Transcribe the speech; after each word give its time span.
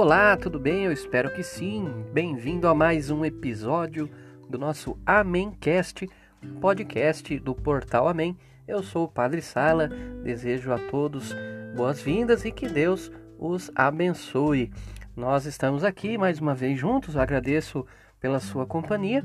Olá, 0.00 0.36
tudo 0.36 0.60
bem? 0.60 0.84
Eu 0.84 0.92
espero 0.92 1.28
que 1.34 1.42
sim. 1.42 1.92
Bem-vindo 2.12 2.68
a 2.68 2.72
mais 2.72 3.10
um 3.10 3.24
episódio 3.24 4.08
do 4.48 4.56
nosso 4.56 4.96
Amencast, 5.04 6.08
podcast 6.60 7.36
do 7.40 7.52
Portal 7.52 8.06
Amém. 8.06 8.38
Eu 8.68 8.80
sou 8.80 9.06
o 9.06 9.08
Padre 9.08 9.42
Sala, 9.42 9.88
desejo 10.22 10.72
a 10.72 10.78
todos 10.78 11.34
boas-vindas 11.74 12.44
e 12.44 12.52
que 12.52 12.68
Deus 12.68 13.10
os 13.40 13.72
abençoe. 13.74 14.70
Nós 15.16 15.46
estamos 15.46 15.82
aqui 15.82 16.16
mais 16.16 16.38
uma 16.38 16.54
vez 16.54 16.78
juntos, 16.78 17.16
agradeço 17.16 17.84
pela 18.20 18.38
sua 18.38 18.64
companhia. 18.64 19.24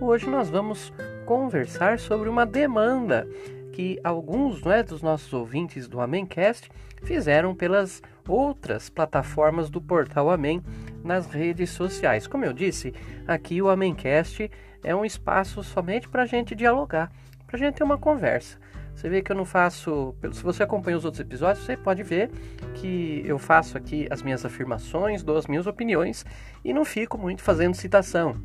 Hoje 0.00 0.26
nós 0.26 0.48
vamos 0.48 0.90
conversar 1.26 1.98
sobre 1.98 2.30
uma 2.30 2.46
demanda 2.46 3.28
que 3.74 4.00
alguns 4.02 4.62
né, 4.62 4.82
dos 4.82 5.02
nossos 5.02 5.34
ouvintes 5.34 5.86
do 5.86 6.00
Amencast 6.00 6.70
fizeram 7.02 7.54
pelas 7.54 8.00
outras 8.28 8.88
plataformas 8.88 9.68
do 9.70 9.80
portal 9.80 10.30
Amém 10.30 10.62
nas 11.02 11.26
redes 11.26 11.70
sociais. 11.70 12.26
Como 12.26 12.44
eu 12.44 12.52
disse, 12.52 12.94
aqui 13.26 13.60
o 13.60 13.68
Amencast 13.68 14.50
é 14.82 14.94
um 14.94 15.04
espaço 15.04 15.62
somente 15.62 16.08
para 16.08 16.22
a 16.22 16.26
gente 16.26 16.54
dialogar, 16.54 17.10
para 17.46 17.56
a 17.56 17.58
gente 17.58 17.74
ter 17.74 17.84
uma 17.84 17.98
conversa. 17.98 18.58
Você 18.94 19.08
vê 19.08 19.22
que 19.22 19.32
eu 19.32 19.36
não 19.36 19.44
faço. 19.44 20.14
Se 20.32 20.42
você 20.42 20.62
acompanha 20.62 20.96
os 20.96 21.04
outros 21.04 21.20
episódios, 21.20 21.64
você 21.64 21.76
pode 21.76 22.02
ver 22.02 22.30
que 22.74 23.22
eu 23.26 23.38
faço 23.38 23.76
aqui 23.76 24.06
as 24.10 24.22
minhas 24.22 24.44
afirmações, 24.44 25.22
dou 25.22 25.36
as 25.36 25.46
minhas 25.46 25.66
opiniões 25.66 26.24
e 26.64 26.72
não 26.72 26.84
fico 26.84 27.18
muito 27.18 27.42
fazendo 27.42 27.74
citação 27.74 28.36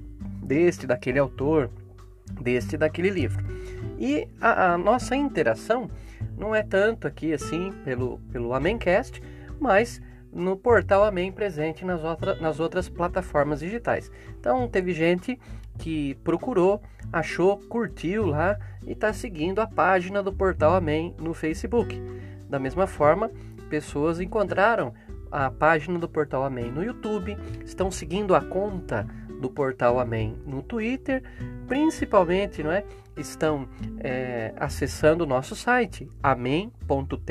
deste, 0.44 0.88
daquele 0.88 1.20
autor, 1.20 1.70
deste, 2.42 2.78
daquele 2.78 3.10
livro. 3.10 3.46
E 4.00 4.28
a, 4.42 4.74
a 4.74 4.78
nossa 4.78 5.16
interação 5.16 5.90
não 6.38 6.56
é 6.56 6.64
tanto 6.64 7.08
aqui 7.08 7.32
assim 7.32 7.72
pelo, 7.84 8.18
pelo 8.32 8.54
Amencast, 8.54 9.22
mas 9.60 10.02
no 10.32 10.56
portal 10.56 11.04
Amém 11.04 11.32
presente 11.32 11.84
nas, 11.84 12.04
outra, 12.04 12.36
nas 12.36 12.60
outras 12.60 12.88
plataformas 12.88 13.60
digitais. 13.60 14.12
Então 14.40 14.68
teve 14.68 14.94
gente 14.94 15.40
que 15.78 16.16
procurou, 16.24 16.82
achou, 17.12 17.58
curtiu 17.58 18.28
lá 18.28 18.58
e 18.86 18.92
está 18.92 19.12
seguindo 19.14 19.60
a 19.60 19.68
página 19.68 20.22
do 20.22 20.32
portal 20.32 20.76
Amém 20.76 21.16
no 21.20 21.34
Facebook. 21.34 22.00
Da 22.50 22.60
mesma 22.60 22.86
forma, 22.86 23.32
pessoas 23.70 24.20
encontraram 24.20 24.94
a 25.32 25.50
página 25.50 25.98
do 26.00 26.10
portal 26.10 26.44
Amém 26.44 26.72
no 26.72 26.84
YouTube, 26.84 27.38
estão 27.64 27.92
seguindo 27.92 28.36
a 28.36 28.42
conta 28.42 29.08
do 29.40 29.50
portal 29.50 30.00
Amém 30.00 30.38
no 30.46 30.62
Twitter, 30.62 31.24
principalmente, 31.68 32.62
não 32.62 32.72
é? 32.72 32.84
Estão 33.18 33.68
é, 34.00 34.54
acessando 34.58 35.24
o 35.24 35.28
nosso 35.28 35.56
site 35.56 36.10
amém.tel.br. 36.22 37.26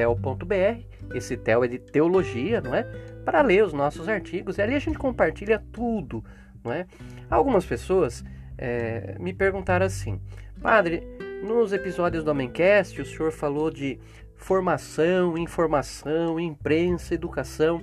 Esse 1.14 1.36
tel 1.36 1.64
é 1.64 1.69
de 1.69 1.79
teologia, 1.79 2.61
não 2.61 2.75
é? 2.75 2.83
Para 3.25 3.42
ler 3.42 3.64
os 3.64 3.73
nossos 3.73 4.09
artigos. 4.09 4.59
E 4.59 4.62
ali 4.62 4.75
a 4.75 4.79
gente 4.79 4.98
compartilha 4.98 5.62
tudo, 5.73 6.25
não 6.64 6.73
é? 6.73 6.86
Algumas 7.31 7.64
pessoas 7.64 8.25
é, 8.56 9.17
me 9.19 9.33
perguntaram 9.33 9.86
assim, 9.86 10.20
padre, 10.61 11.03
nos 11.42 11.73
episódios 11.73 12.25
do 12.25 12.31
Amencast 12.31 13.01
o 13.01 13.06
senhor 13.06 13.31
falou 13.31 13.70
de 13.70 13.98
formação, 14.36 15.36
informação, 15.36 16.41
imprensa, 16.41 17.14
educação. 17.14 17.81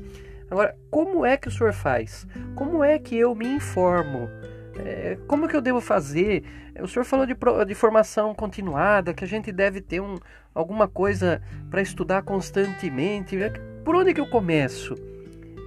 Agora, 0.49 0.77
como 0.89 1.25
é 1.25 1.37
que 1.37 1.47
o 1.47 1.51
senhor 1.51 1.73
faz? 1.73 2.27
Como 2.55 2.83
é 2.83 2.99
que 2.99 3.17
eu 3.17 3.33
me 3.33 3.47
informo? 3.47 4.29
É, 4.77 5.17
como 5.27 5.47
que 5.47 5.55
eu 5.55 5.61
devo 5.61 5.81
fazer? 5.81 6.43
O 6.81 6.87
senhor 6.87 7.05
falou 7.05 7.25
de, 7.25 7.35
de 7.67 7.75
formação 7.75 8.35
continuada, 8.35 9.13
que 9.13 9.23
a 9.23 9.27
gente 9.27 9.51
deve 9.51 9.81
ter 9.81 10.01
um, 10.01 10.17
alguma 10.53 10.87
coisa 10.87 11.41
para 11.69 11.81
estudar 11.81 12.23
constantemente. 12.23 13.41
É 13.41 13.49
por 13.83 13.95
onde 13.95 14.13
que 14.13 14.19
eu 14.19 14.29
começo? 14.29 14.95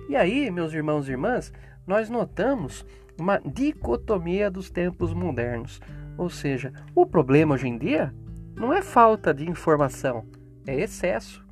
E 0.08 0.16
aí, 0.16 0.50
meus 0.50 0.72
irmãos 0.72 1.08
e 1.08 1.12
irmãs, 1.12 1.52
nós 1.86 2.08
notamos 2.10 2.84
uma 3.18 3.38
dicotomia 3.38 4.50
dos 4.50 4.70
tempos 4.70 5.12
modernos. 5.12 5.80
Ou 6.16 6.28
seja, 6.30 6.72
o 6.94 7.06
problema 7.06 7.54
hoje 7.54 7.68
em 7.68 7.78
dia 7.78 8.14
não 8.54 8.72
é 8.72 8.82
falta 8.82 9.32
de 9.32 9.48
informação, 9.48 10.26
é 10.66 10.80
excesso. 10.80 11.46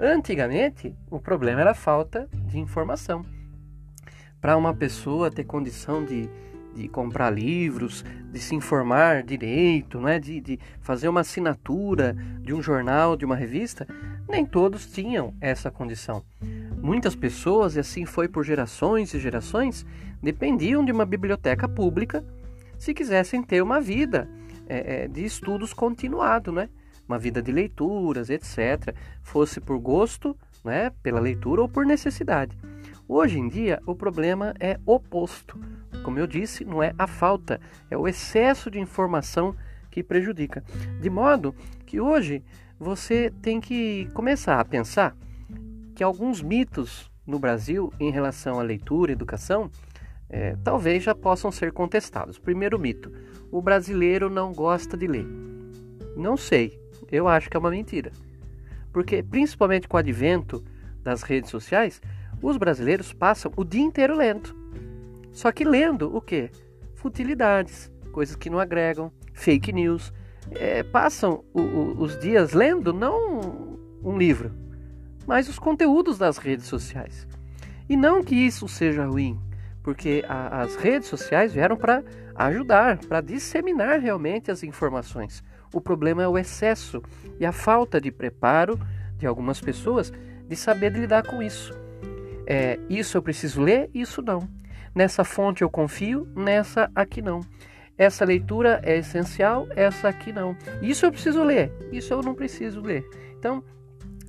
Antigamente, 0.00 0.96
o 1.10 1.20
problema 1.20 1.60
era 1.60 1.74
falta 1.74 2.28
de 2.52 2.60
informação. 2.60 3.24
Para 4.40 4.56
uma 4.56 4.74
pessoa 4.74 5.30
ter 5.30 5.44
condição 5.44 6.04
de, 6.04 6.28
de 6.74 6.88
comprar 6.88 7.30
livros, 7.30 8.04
de 8.30 8.38
se 8.38 8.54
informar 8.54 9.22
direito, 9.22 10.00
né? 10.00 10.18
de, 10.18 10.40
de 10.40 10.58
fazer 10.80 11.08
uma 11.08 11.20
assinatura 11.20 12.14
de 12.40 12.52
um 12.52 12.62
jornal, 12.62 13.16
de 13.16 13.24
uma 13.24 13.36
revista, 13.36 13.86
nem 14.28 14.44
todos 14.44 14.86
tinham 14.86 15.34
essa 15.40 15.70
condição. 15.70 16.24
Muitas 16.80 17.14
pessoas, 17.14 17.76
e 17.76 17.80
assim 17.80 18.04
foi 18.04 18.28
por 18.28 18.44
gerações 18.44 19.14
e 19.14 19.20
gerações, 19.20 19.86
dependiam 20.22 20.84
de 20.84 20.92
uma 20.92 21.06
biblioteca 21.06 21.68
pública 21.68 22.24
se 22.78 22.92
quisessem 22.92 23.42
ter 23.42 23.62
uma 23.62 23.80
vida 23.80 24.28
é, 24.66 25.06
de 25.06 25.24
estudos 25.24 25.72
continuado, 25.72 26.50
né? 26.50 26.68
uma 27.06 27.18
vida 27.18 27.42
de 27.42 27.52
leituras, 27.52 28.30
etc., 28.30 28.94
fosse 29.22 29.60
por 29.60 29.78
gosto, 29.78 30.36
né, 30.64 30.90
pela 31.02 31.20
leitura 31.20 31.62
ou 31.62 31.68
por 31.68 31.84
necessidade. 31.84 32.56
Hoje 33.08 33.38
em 33.38 33.48
dia, 33.48 33.80
o 33.86 33.94
problema 33.94 34.54
é 34.58 34.78
oposto. 34.86 35.58
Como 36.02 36.18
eu 36.18 36.26
disse, 36.26 36.64
não 36.64 36.82
é 36.82 36.94
a 36.98 37.06
falta, 37.06 37.60
é 37.90 37.96
o 37.96 38.08
excesso 38.08 38.70
de 38.70 38.78
informação 38.78 39.54
que 39.90 40.02
prejudica. 40.02 40.64
De 41.00 41.10
modo 41.10 41.54
que 41.84 42.00
hoje 42.00 42.42
você 42.78 43.32
tem 43.42 43.60
que 43.60 44.08
começar 44.14 44.58
a 44.58 44.64
pensar 44.64 45.16
que 45.94 46.02
alguns 46.02 46.42
mitos 46.42 47.10
no 47.26 47.38
Brasil 47.38 47.92
em 48.00 48.10
relação 48.10 48.58
à 48.58 48.62
leitura 48.62 49.12
e 49.12 49.14
educação 49.14 49.70
é, 50.28 50.56
talvez 50.64 51.02
já 51.02 51.14
possam 51.14 51.52
ser 51.52 51.72
contestados. 51.72 52.38
Primeiro 52.38 52.78
mito: 52.78 53.12
o 53.50 53.60
brasileiro 53.60 54.30
não 54.30 54.52
gosta 54.52 54.96
de 54.96 55.06
ler. 55.06 55.26
Não 56.16 56.36
sei, 56.36 56.80
eu 57.10 57.28
acho 57.28 57.50
que 57.50 57.56
é 57.56 57.60
uma 57.60 57.70
mentira. 57.70 58.10
Porque, 58.92 59.22
principalmente 59.22 59.88
com 59.88 59.96
o 59.96 60.00
advento 60.00 60.62
das 61.02 61.22
redes 61.22 61.50
sociais, 61.50 62.00
os 62.40 62.56
brasileiros 62.56 63.12
passam 63.12 63.52
o 63.56 63.64
dia 63.64 63.82
inteiro 63.82 64.16
lendo. 64.16 64.54
Só 65.30 65.50
que 65.50 65.64
lendo 65.64 66.14
o 66.14 66.20
quê? 66.20 66.50
Futilidades, 66.94 67.90
coisas 68.12 68.36
que 68.36 68.50
não 68.50 68.58
agregam, 68.58 69.10
fake 69.32 69.72
news. 69.72 70.12
É, 70.50 70.82
passam 70.82 71.44
o, 71.54 71.60
o, 71.60 72.02
os 72.02 72.18
dias 72.18 72.52
lendo 72.52 72.92
não 72.92 73.78
um 74.02 74.18
livro, 74.18 74.52
mas 75.26 75.48
os 75.48 75.58
conteúdos 75.58 76.18
das 76.18 76.36
redes 76.36 76.66
sociais. 76.66 77.26
E 77.88 77.96
não 77.96 78.22
que 78.22 78.34
isso 78.34 78.68
seja 78.68 79.06
ruim, 79.06 79.40
porque 79.82 80.24
a, 80.28 80.62
as 80.62 80.76
redes 80.76 81.08
sociais 81.08 81.52
vieram 81.52 81.76
para 81.76 82.02
ajudar, 82.34 82.98
para 82.98 83.20
disseminar 83.20 84.00
realmente 84.00 84.50
as 84.50 84.62
informações. 84.62 85.42
O 85.72 85.80
problema 85.80 86.22
é 86.22 86.28
o 86.28 86.38
excesso 86.38 87.02
e 87.40 87.46
a 87.46 87.52
falta 87.52 88.00
de 88.00 88.10
preparo 88.10 88.78
de 89.16 89.26
algumas 89.26 89.60
pessoas 89.60 90.12
de 90.48 90.56
saber 90.56 90.92
lidar 90.92 91.26
com 91.26 91.42
isso. 91.42 91.72
É, 92.46 92.78
isso 92.90 93.16
eu 93.16 93.22
preciso 93.22 93.60
ler, 93.62 93.88
isso 93.94 94.20
não. 94.20 94.48
Nessa 94.94 95.24
fonte 95.24 95.62
eu 95.62 95.70
confio, 95.70 96.28
nessa 96.36 96.90
aqui 96.94 97.22
não. 97.22 97.40
Essa 97.96 98.24
leitura 98.24 98.80
é 98.82 98.98
essencial, 98.98 99.66
essa 99.76 100.08
aqui 100.08 100.32
não. 100.32 100.56
Isso 100.80 101.06
eu 101.06 101.12
preciso 101.12 101.42
ler, 101.42 101.72
isso 101.92 102.12
eu 102.12 102.22
não 102.22 102.34
preciso 102.34 102.80
ler. 102.80 103.08
Então, 103.38 103.62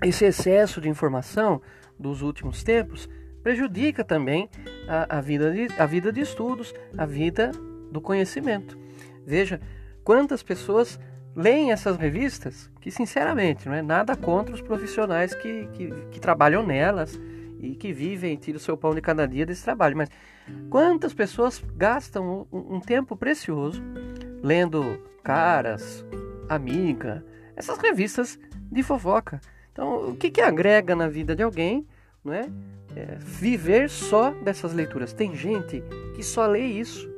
esse 0.02 0.26
excesso 0.26 0.80
de 0.80 0.90
informação 0.90 1.62
dos 2.00 2.22
últimos 2.22 2.64
tempos 2.64 3.10
prejudica 3.42 4.04
também 4.04 4.50
a, 4.88 5.18
a, 5.18 5.22
vida, 5.22 5.52
de, 5.52 5.68
a 5.78 5.86
vida 5.86 6.12
de 6.12 6.22
estudos, 6.22 6.74
a 6.98 7.06
vida 7.06 7.52
do 7.92 8.00
conhecimento. 8.00 8.78
Veja 9.26 9.60
quantas 10.04 10.44
pessoas 10.44 11.00
leem 11.36 11.72
essas 11.72 11.98
revistas, 11.98 12.70
que 12.80 12.92
sinceramente 12.92 13.68
não 13.68 13.76
é 13.76 13.82
nada 13.82 14.16
contra 14.16 14.54
os 14.54 14.62
profissionais 14.62 15.34
que, 15.34 15.68
que, 15.74 15.92
que 16.12 16.20
trabalham 16.20 16.66
nelas 16.66 17.20
e 17.60 17.76
que 17.76 17.92
vivem, 17.94 18.36
tiram 18.36 18.58
o 18.58 18.60
seu 18.60 18.78
pão 18.78 18.94
de 18.94 19.02
cada 19.02 19.28
dia 19.28 19.46
desse 19.46 19.64
trabalho, 19.64 19.98
mas 19.98 20.10
quantas 20.70 21.14
pessoas 21.14 21.64
gastam 21.76 22.46
um, 22.52 22.76
um 22.76 22.80
tempo 22.80 23.16
precioso 23.16 23.82
lendo 24.44 25.02
Caras, 25.24 26.06
Amiga, 26.50 27.26
essas 27.56 27.78
revistas 27.78 28.38
de 28.70 28.84
fofoca. 28.84 29.40
Então, 29.72 30.10
o 30.10 30.16
que, 30.16 30.30
que 30.30 30.42
agrega 30.42 30.96
na 30.96 31.08
vida 31.08 31.36
de 31.36 31.42
alguém, 31.42 31.88
não 32.24 32.34
é? 32.34 32.50
é? 32.96 33.16
Viver 33.18 33.90
só 33.90 34.32
dessas 34.32 34.74
leituras. 34.74 35.14
Tem 35.14 35.34
gente 35.36 35.82
que 36.16 36.22
só 36.22 36.46
lê 36.46 36.66
isso. 36.66 37.10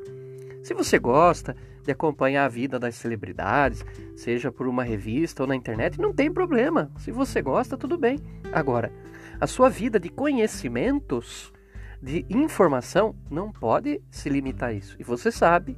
Se 0.64 0.74
você 0.74 1.00
gosta 1.00 1.56
de 1.86 1.92
acompanhar 1.92 2.46
a 2.46 2.50
vida 2.50 2.80
das 2.80 2.96
celebridades, 2.96 3.86
seja 4.16 4.52
por 4.52 4.68
uma 4.68 4.84
revista 4.84 5.44
ou 5.44 5.48
na 5.48 5.56
internet, 5.56 6.02
não 6.02 6.14
tem 6.14 6.32
problema. 6.32 6.92
Se 6.98 7.12
você 7.12 7.42
gosta, 7.42 7.78
tudo 7.78 7.98
bem. 7.98 8.20
Agora, 8.52 8.92
a 9.40 9.48
sua 9.48 9.70
vida 9.70 10.00
de 10.00 10.10
conhecimentos, 10.10 11.54
de 12.02 12.26
informação, 12.30 13.16
não 13.30 13.52
pode 13.52 14.02
se 14.10 14.30
limitar 14.30 14.70
a 14.70 14.74
isso. 14.74 14.96
E 15.00 15.04
você 15.04 15.32
sabe, 15.32 15.78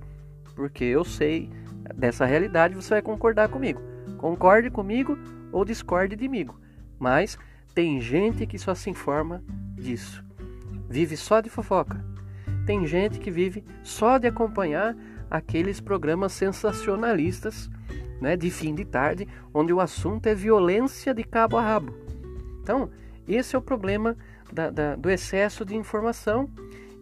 porque 0.56 0.86
eu 0.86 1.04
sei 1.04 1.50
dessa 1.95 2.25
realidade, 2.25 2.75
você 2.75 2.95
vai 2.95 3.01
concordar 3.01 3.50
comigo. 3.50 3.81
Concorde 4.18 4.69
comigo 4.69 5.18
ou 5.51 5.65
discorde 5.65 6.15
de 6.15 6.27
mim. 6.27 6.48
Mas 6.98 7.38
tem 7.74 8.00
gente 8.01 8.45
que 8.48 8.57
só 8.57 8.74
se 8.74 8.89
informa 8.89 9.44
disso. 9.75 10.24
vive 10.89 11.18
só 11.18 11.42
de 11.42 11.50
fofoca. 11.50 12.04
Tem 12.65 12.86
gente 12.88 13.19
que 13.19 13.30
vive 13.30 13.63
só 13.83 14.18
de 14.18 14.27
acompanhar 14.27 14.95
aqueles 15.29 15.79
programas 15.79 16.31
sensacionalistas 16.33 17.69
né, 18.21 18.35
de 18.35 18.50
fim 18.50 18.74
de 18.74 18.85
tarde, 18.85 19.27
onde 19.53 19.74
o 19.74 19.79
assunto 19.79 20.27
é 20.27 20.35
violência 20.35 21.13
de 21.13 21.24
cabo 21.24 21.57
a 21.57 21.62
rabo. 21.62 21.94
Então, 22.62 22.89
esse 23.27 23.56
é 23.56 23.59
o 23.59 23.62
problema 23.62 24.18
da, 24.51 24.69
da, 24.69 24.95
do 24.95 25.09
excesso 25.09 25.65
de 25.65 25.75
informação 25.75 26.50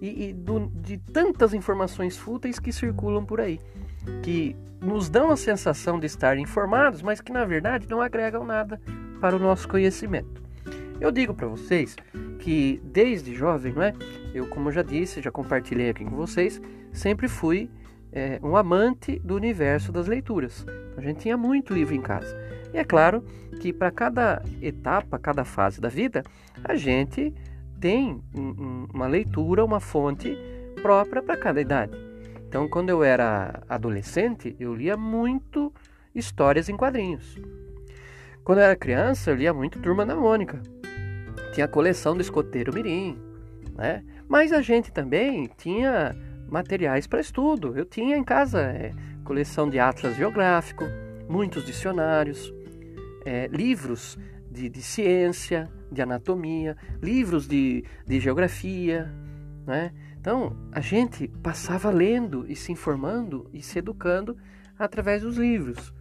e, 0.01 0.29
e 0.29 0.33
do, 0.33 0.67
de 0.67 0.97
tantas 0.97 1.53
informações 1.53 2.17
fúteis 2.17 2.59
que 2.59 2.71
circulam 2.71 3.25
por 3.25 3.39
aí, 3.39 3.59
que 4.21 4.55
nos 4.81 5.09
dão 5.09 5.31
a 5.31 5.37
sensação 5.37 5.99
de 5.99 6.05
estar 6.05 6.37
informados, 6.37 7.01
mas 7.01 7.21
que 7.21 7.31
na 7.31 7.45
verdade 7.45 7.87
não 7.89 8.01
agregam 8.01 8.45
nada 8.45 8.79
para 9.19 9.35
o 9.35 9.39
nosso 9.39 9.67
conhecimento. 9.67 10.43
Eu 10.99 11.11
digo 11.11 11.33
para 11.33 11.47
vocês 11.47 11.95
que 12.39 12.81
desde 12.83 13.33
jovem, 13.33 13.73
não 13.73 13.81
é? 13.81 13.93
Eu, 14.33 14.47
como 14.47 14.71
já 14.71 14.81
disse, 14.81 15.21
já 15.21 15.31
compartilhei 15.31 15.89
aqui 15.89 16.05
com 16.05 16.15
vocês, 16.15 16.61
sempre 16.91 17.27
fui 17.27 17.69
é, 18.15 18.39
um 18.41 18.55
amante 18.55 19.19
do 19.19 19.35
universo 19.35 19.91
das 19.91 20.07
leituras. 20.07 20.65
A 20.95 21.01
gente 21.01 21.19
tinha 21.19 21.35
muito 21.35 21.73
livro 21.73 21.93
em 21.93 22.01
casa. 22.01 22.33
E 22.73 22.77
é 22.77 22.83
claro 22.85 23.21
que 23.59 23.73
para 23.73 23.91
cada 23.91 24.41
etapa, 24.61 25.19
cada 25.19 25.43
fase 25.43 25.81
da 25.81 25.89
vida, 25.89 26.23
a 26.63 26.75
gente 26.75 27.33
tem 27.79 28.23
uma 28.93 29.05
leitura, 29.05 29.65
uma 29.65 29.81
fonte 29.81 30.37
própria 30.81 31.21
para 31.21 31.35
cada 31.35 31.59
idade. 31.59 31.95
Então, 32.47 32.69
quando 32.69 32.89
eu 32.89 33.03
era 33.03 33.61
adolescente, 33.67 34.55
eu 34.57 34.73
lia 34.73 34.95
muito 34.95 35.73
histórias 36.13 36.69
em 36.69 36.77
quadrinhos. 36.77 37.37
Quando 38.45 38.59
eu 38.59 38.63
era 38.63 38.75
criança, 38.75 39.31
eu 39.31 39.35
lia 39.35 39.53
muito 39.53 39.79
Turma 39.79 40.05
da 40.05 40.15
Mônica. 40.15 40.61
Tinha 41.53 41.65
a 41.65 41.69
coleção 41.69 42.15
do 42.15 42.21
Escoteiro 42.21 42.73
Mirim, 42.73 43.17
né? 43.75 44.03
Mas 44.27 44.53
a 44.53 44.61
gente 44.61 44.91
também 44.91 45.49
tinha 45.57 46.15
materiais 46.49 47.07
para 47.07 47.19
estudo. 47.19 47.77
Eu 47.77 47.85
tinha 47.85 48.15
em 48.15 48.23
casa 48.23 48.61
é, 48.61 48.93
coleção 49.23 49.69
de 49.69 49.79
atlas 49.79 50.15
geográfico, 50.15 50.85
muitos 51.27 51.65
dicionários, 51.65 52.53
é, 53.25 53.47
livros 53.47 54.17
de, 54.49 54.69
de, 54.69 54.81
ciência, 54.81 55.69
de 55.91 56.01
anatomia, 56.01 56.77
livros 57.01 57.47
de, 57.47 57.83
de 58.05 58.19
geografia, 58.19 59.11
né? 59.65 59.91
Então 60.19 60.55
a 60.71 60.79
gente 60.79 61.27
passava 61.27 61.89
lendo 61.91 62.45
e 62.47 62.55
se 62.55 62.71
informando 62.71 63.49
e 63.53 63.61
se 63.61 63.79
educando 63.79 64.37
através 64.77 65.21
dos 65.21 65.37
livros. 65.37 65.93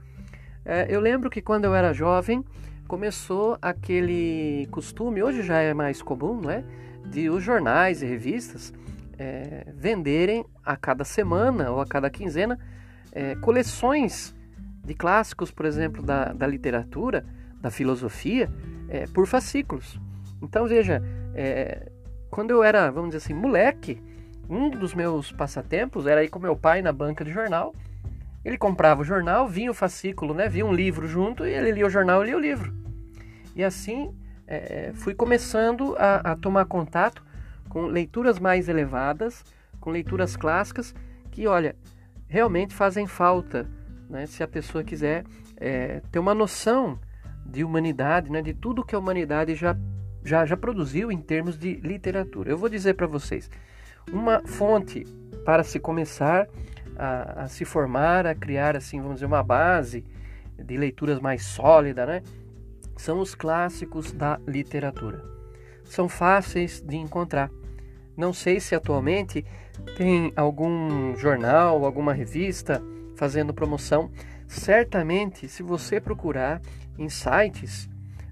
É, 0.64 0.86
eu 0.88 1.00
lembro 1.00 1.28
que 1.28 1.42
quando 1.42 1.64
eu 1.64 1.74
era 1.74 1.92
jovem 1.92 2.44
começou 2.86 3.58
aquele 3.60 4.66
costume, 4.70 5.22
hoje 5.22 5.42
já 5.42 5.58
é 5.58 5.74
mais 5.74 6.02
comum, 6.02 6.40
não 6.40 6.50
é? 6.50 6.64
De 7.06 7.28
os 7.28 7.42
jornais 7.42 8.02
e 8.02 8.06
revistas 8.06 8.72
é, 9.18 9.66
venderem 9.74 10.44
a 10.64 10.76
cada 10.76 11.04
semana 11.04 11.70
ou 11.70 11.80
a 11.80 11.86
cada 11.86 12.10
quinzena 12.10 12.58
é, 13.12 13.34
coleções 13.36 14.34
de 14.84 14.94
clássicos, 14.94 15.50
por 15.50 15.64
exemplo, 15.64 16.02
da, 16.02 16.32
da 16.32 16.46
literatura, 16.46 17.24
da 17.60 17.70
filosofia, 17.70 18.50
é, 18.88 19.06
por 19.06 19.26
fascículos. 19.26 19.98
Então 20.42 20.66
veja, 20.66 21.02
é, 21.34 21.90
quando 22.30 22.50
eu 22.50 22.62
era, 22.62 22.90
vamos 22.90 23.10
dizer 23.10 23.24
assim, 23.24 23.34
moleque, 23.34 24.02
um 24.48 24.68
dos 24.68 24.94
meus 24.94 25.32
passatempos 25.32 26.06
era 26.06 26.22
ir 26.22 26.28
com 26.28 26.38
meu 26.38 26.56
pai 26.56 26.82
na 26.82 26.92
banca 26.92 27.24
de 27.24 27.32
jornal. 27.32 27.74
Ele 28.44 28.58
comprava 28.58 29.00
o 29.00 29.04
jornal, 29.04 29.48
vinha 29.48 29.70
o 29.70 29.74
fascículo, 29.74 30.34
né? 30.34 30.48
Vinha 30.48 30.66
um 30.66 30.72
livro 30.72 31.08
junto 31.08 31.46
e 31.46 31.50
ele 31.50 31.70
lia 31.70 31.86
o 31.86 31.90
jornal 31.90 32.22
e 32.22 32.26
lia 32.26 32.36
o 32.36 32.40
livro. 32.40 32.74
E 33.56 33.64
assim 33.64 34.14
é, 34.46 34.92
fui 34.94 35.14
começando 35.14 35.96
a, 35.98 36.32
a 36.32 36.36
tomar 36.36 36.66
contato 36.66 37.24
com 37.74 37.86
leituras 37.86 38.38
mais 38.38 38.68
elevadas, 38.68 39.44
com 39.80 39.90
leituras 39.90 40.36
clássicas, 40.36 40.94
que, 41.32 41.48
olha, 41.48 41.74
realmente 42.28 42.72
fazem 42.72 43.04
falta, 43.04 43.66
né, 44.08 44.26
se 44.26 44.44
a 44.44 44.46
pessoa 44.46 44.84
quiser 44.84 45.24
é, 45.56 46.00
ter 46.12 46.20
uma 46.20 46.32
noção 46.36 46.96
de 47.44 47.64
humanidade, 47.64 48.30
né, 48.30 48.40
de 48.40 48.54
tudo 48.54 48.84
que 48.84 48.94
a 48.94 48.98
humanidade 48.98 49.56
já, 49.56 49.76
já, 50.24 50.46
já 50.46 50.56
produziu 50.56 51.10
em 51.10 51.20
termos 51.20 51.58
de 51.58 51.74
literatura. 51.74 52.48
Eu 52.48 52.56
vou 52.56 52.68
dizer 52.68 52.94
para 52.94 53.08
vocês, 53.08 53.50
uma 54.12 54.40
fonte 54.46 55.02
para 55.44 55.64
se 55.64 55.80
começar 55.80 56.46
a, 56.96 57.42
a, 57.42 57.48
se 57.48 57.64
formar, 57.64 58.24
a 58.24 58.36
criar, 58.36 58.76
assim, 58.76 59.00
vamos 59.00 59.14
dizer, 59.14 59.26
uma 59.26 59.42
base 59.42 60.04
de 60.56 60.76
leituras 60.76 61.18
mais 61.18 61.42
sólida, 61.42 62.06
né, 62.06 62.22
são 62.96 63.18
os 63.18 63.34
clássicos 63.34 64.12
da 64.12 64.38
literatura. 64.46 65.24
São 65.82 66.08
fáceis 66.08 66.80
de 66.80 66.96
encontrar. 66.96 67.50
Não 68.16 68.32
sei 68.32 68.60
se 68.60 68.74
atualmente 68.74 69.44
tem 69.96 70.32
algum 70.36 71.16
jornal, 71.16 71.84
alguma 71.84 72.12
revista 72.12 72.82
fazendo 73.16 73.52
promoção. 73.52 74.10
Certamente, 74.46 75.48
se 75.48 75.62
você 75.62 76.00
procurar 76.00 76.60
em 76.98 77.08
sites, 77.08 77.88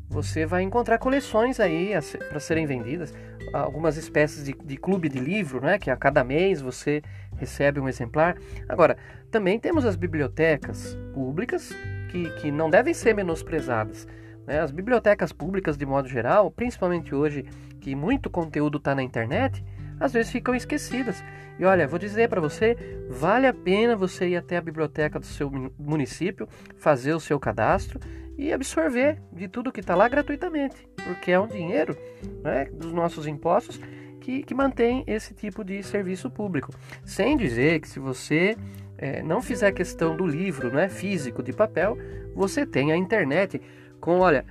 você 0.09 0.45
vai 0.45 0.63
encontrar 0.63 0.99
coleções 0.99 1.59
aí 1.59 1.93
para 2.29 2.39
serem 2.39 2.67
vendidas, 2.67 3.15
algumas 3.53 3.97
espécies 3.97 4.45
de, 4.45 4.53
de, 4.53 4.77
clube 4.77 5.09
de 5.09 5.19
livro, 5.19 5.61
né, 5.61 5.79
que 5.79 5.91
a 5.91 5.97
cada 5.97 6.23
mês 6.23 6.61
você 6.61 7.03
recebe 7.37 7.81
um 7.81 7.89
exemplar. 7.89 8.37
Agora, 8.69 8.97
também 9.31 9.59
temos 9.59 9.85
as 9.85 9.97
bibliotecas 9.97 10.97
públicas 11.15 11.73
que, 12.11 12.29
que 12.41 12.51
não 12.51 12.69
devem 12.69 12.93
ser 12.93 13.15
menosprezadas. 13.15 14.07
Né? 14.47 14.61
As 14.61 14.71
bibliotecas 14.71 15.33
públicas, 15.33 15.77
de 15.77 15.87
modo 15.87 16.09
geral, 16.09 16.51
principalmente 16.51 17.15
hoje 17.15 17.45
que 17.81 17.95
muito 17.95 18.31
conteúdo 18.31 18.79
está 18.79 18.95
na 18.95 19.03
internet, 19.03 19.65
às 19.99 20.13
vezes 20.13 20.33
ficam 20.33 20.55
esquecidas. 20.55 21.23
E 21.59 21.65
olha, 21.65 21.87
vou 21.87 21.99
dizer 21.99 22.29
para 22.29 22.41
você, 22.41 22.77
vale 23.09 23.47
a 23.47 23.55
pena 23.55 23.95
você 23.95 24.29
ir 24.29 24.37
até 24.37 24.57
a 24.57 24.61
biblioteca 24.61 25.19
do 25.19 25.27
seu 25.27 25.51
município, 25.79 26.49
fazer 26.77 27.15
o 27.15 27.21
seu 27.21 27.39
cadastro 27.39 28.01
e 28.37 28.53
absorver 28.53 29.19
de 29.33 29.47
tudo 29.47 29.71
que 29.71 29.81
está 29.81 29.95
lá 29.95 30.09
gratuitamente, 30.09 30.89
porque 31.05 31.31
é 31.31 31.39
um 31.39 31.47
dinheiro 31.47 31.97
né, 32.43 32.65
dos 32.73 32.93
nossos 32.93 33.27
impostos 33.27 33.79
que, 34.21 34.43
que 34.43 34.55
mantém 34.55 35.05
esse 35.07 35.35
tipo 35.35 35.63
de 35.63 35.83
serviço 35.83 36.31
público. 36.31 36.73
Sem 37.05 37.37
dizer 37.37 37.81
que 37.81 37.89
se 37.89 37.99
você 37.99 38.57
é, 38.97 39.23
não 39.23 39.43
fizer 39.43 39.73
questão 39.73 40.17
do 40.17 40.27
livro 40.27 40.73
né, 40.73 40.89
físico 40.89 41.43
de 41.43 41.53
papel, 41.53 41.99
você 42.35 42.65
tem 42.65 42.93
a 42.93 42.97
internet 42.97 43.61
com, 44.03 44.19
olha, 44.19 44.45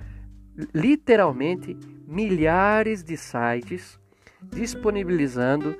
literalmente 0.74 1.76
milhares 2.08 3.04
de 3.04 3.18
sites 3.18 4.00
disponibilizando 4.50 5.76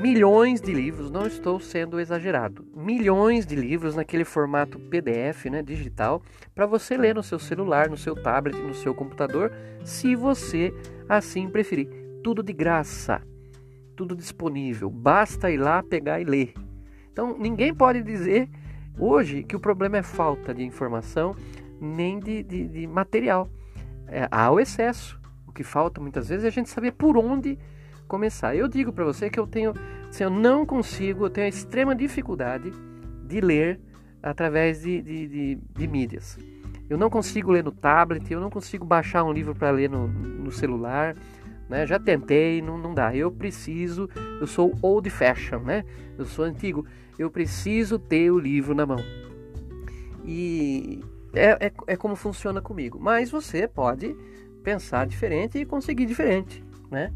milhões 0.00 0.60
de 0.60 0.72
livros, 0.72 1.10
não 1.10 1.26
estou 1.26 1.58
sendo 1.58 1.98
exagerado, 1.98 2.64
milhões 2.76 3.44
de 3.44 3.56
livros 3.56 3.96
naquele 3.96 4.24
formato 4.24 4.78
PDF, 4.78 5.46
né, 5.46 5.62
digital, 5.62 6.22
para 6.54 6.66
você 6.66 6.96
ler 6.96 7.14
no 7.14 7.22
seu 7.22 7.38
celular, 7.38 7.88
no 7.88 7.96
seu 7.96 8.14
tablet, 8.14 8.56
no 8.56 8.74
seu 8.74 8.94
computador, 8.94 9.50
se 9.82 10.14
você 10.14 10.72
assim 11.08 11.48
preferir. 11.48 11.88
Tudo 12.22 12.42
de 12.42 12.52
graça, 12.52 13.20
tudo 13.96 14.14
disponível, 14.14 14.90
basta 14.90 15.50
ir 15.50 15.58
lá 15.58 15.82
pegar 15.82 16.20
e 16.20 16.24
ler. 16.24 16.54
Então 17.10 17.36
ninguém 17.36 17.74
pode 17.74 18.02
dizer 18.02 18.48
hoje 18.98 19.42
que 19.42 19.56
o 19.56 19.60
problema 19.60 19.96
é 19.96 20.02
falta 20.02 20.54
de 20.54 20.62
informação 20.62 21.34
nem 21.84 22.18
de, 22.18 22.42
de, 22.42 22.68
de 22.68 22.86
material. 22.86 23.48
É, 24.06 24.28
há 24.30 24.50
o 24.50 24.58
excesso. 24.58 25.20
O 25.46 25.52
que 25.52 25.62
falta 25.62 26.00
muitas 26.00 26.28
vezes 26.28 26.44
é 26.44 26.48
a 26.48 26.50
gente 26.50 26.68
saber 26.68 26.92
por 26.92 27.16
onde 27.16 27.58
começar. 28.08 28.54
Eu 28.54 28.68
digo 28.68 28.92
para 28.92 29.04
você 29.04 29.30
que 29.30 29.38
eu 29.38 29.46
tenho, 29.46 29.72
assim, 30.08 30.24
eu 30.24 30.30
não 30.30 30.66
consigo, 30.66 31.26
eu 31.26 31.30
tenho 31.30 31.48
extrema 31.48 31.94
dificuldade 31.94 32.72
de 33.26 33.40
ler 33.40 33.80
através 34.22 34.82
de, 34.82 35.02
de, 35.02 35.28
de, 35.28 35.58
de 35.76 35.86
mídias. 35.86 36.38
Eu 36.88 36.98
não 36.98 37.08
consigo 37.08 37.50
ler 37.50 37.64
no 37.64 37.72
tablet, 37.72 38.30
eu 38.30 38.40
não 38.40 38.50
consigo 38.50 38.84
baixar 38.84 39.24
um 39.24 39.32
livro 39.32 39.54
para 39.54 39.70
ler 39.70 39.88
no, 39.88 40.06
no 40.06 40.50
celular. 40.52 41.16
Né? 41.68 41.86
Já 41.86 41.98
tentei, 41.98 42.60
não, 42.60 42.76
não 42.76 42.94
dá. 42.94 43.14
Eu 43.14 43.30
preciso, 43.30 44.08
eu 44.40 44.46
sou 44.46 44.76
old 44.82 45.08
fashion, 45.08 45.60
né? 45.60 45.84
Eu 46.18 46.26
sou 46.26 46.44
antigo. 46.44 46.86
Eu 47.18 47.30
preciso 47.30 47.98
ter 47.98 48.30
o 48.30 48.38
livro 48.38 48.74
na 48.74 48.84
mão. 48.84 48.98
E 50.24 51.00
é, 51.34 51.66
é, 51.66 51.72
é 51.86 51.96
como 51.96 52.16
funciona 52.16 52.60
comigo. 52.60 52.98
Mas 53.00 53.30
você 53.30 53.66
pode 53.66 54.14
pensar 54.62 55.06
diferente 55.06 55.58
e 55.58 55.64
conseguir 55.64 56.06
diferente, 56.06 56.64
né? 56.90 57.12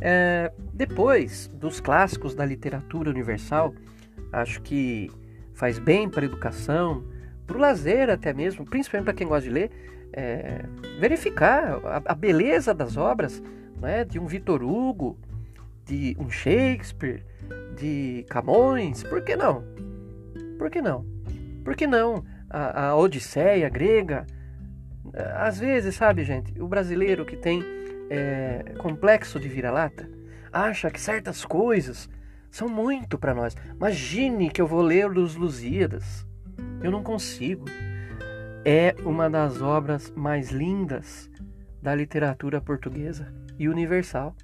É, 0.00 0.52
depois 0.72 1.48
dos 1.54 1.80
clássicos 1.80 2.34
da 2.34 2.44
literatura 2.44 3.10
universal, 3.10 3.74
acho 4.32 4.60
que 4.62 5.10
faz 5.54 5.78
bem 5.78 6.08
para 6.08 6.22
a 6.22 6.24
educação, 6.24 7.04
para 7.46 7.56
o 7.56 7.60
lazer 7.60 8.10
até 8.10 8.32
mesmo, 8.32 8.64
principalmente 8.64 9.04
para 9.04 9.14
quem 9.14 9.26
gosta 9.26 9.48
de 9.48 9.50
ler, 9.50 9.70
é, 10.12 10.64
verificar 11.00 11.80
a, 11.84 12.02
a, 12.12 12.14
beleza 12.14 12.72
das 12.72 12.96
obras 12.96 13.42
né, 13.80 14.04
de 14.04 14.18
um 14.18 14.26
Vitor 14.26 14.62
Hugo, 14.62 15.18
de 15.84 16.16
um 16.18 16.30
Shakespeare, 16.30 17.24
de 17.76 18.24
Camões, 18.28 19.02
por 19.02 19.22
que 19.22 19.36
não? 19.36 19.64
Por 20.58 20.70
que 20.70 20.82
não? 20.82 21.06
Por 21.64 21.76
que 21.76 21.86
não 21.86 22.24
a, 22.50 22.88
a 22.88 22.96
Odisseia 22.96 23.68
grega? 23.68 24.26
Às 25.36 25.58
vezes, 25.58 25.94
sabe, 25.94 26.24
gente, 26.24 26.60
o 26.60 26.68
brasileiro 26.68 27.24
que 27.24 27.36
tem 27.36 27.62
é, 28.10 28.74
complexo 28.78 29.38
de 29.38 29.48
vira-lata. 29.48 30.08
acha 30.52 30.90
que 30.90 31.00
certas 31.00 31.44
coisas 31.44 32.08
são 32.50 32.68
muito 32.68 33.18
para 33.18 33.34
nós. 33.34 33.54
Imagine 33.74 34.50
que 34.50 34.60
eu 34.60 34.66
vou 34.66 34.80
ler 34.80 35.10
os 35.10 35.36
Lusíadas. 35.36 36.26
Eu 36.82 36.90
não 36.90 37.02
consigo. 37.02 37.66
É 38.64 38.94
uma 39.04 39.28
das 39.30 39.62
obras 39.62 40.10
mais 40.16 40.50
lindas 40.50 41.30
da 41.82 41.94
literatura 41.94 42.60
portuguesa 42.60 43.32
e 43.58 43.68
universal. 43.68 44.34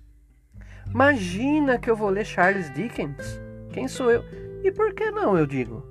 Imagina 0.91 1.79
que 1.79 1.91
eu 1.91 1.97
vou 1.97 2.11
ler 2.11 2.25
Charles 2.25 2.73
Dickens. 2.73 3.41
Quem 3.73 3.89
sou 3.89 4.11
eu? 4.11 4.25
E 4.63 4.71
por 4.71 4.95
que 4.95 5.11
não, 5.11 5.37
eu 5.37 5.47
digo? 5.47 5.85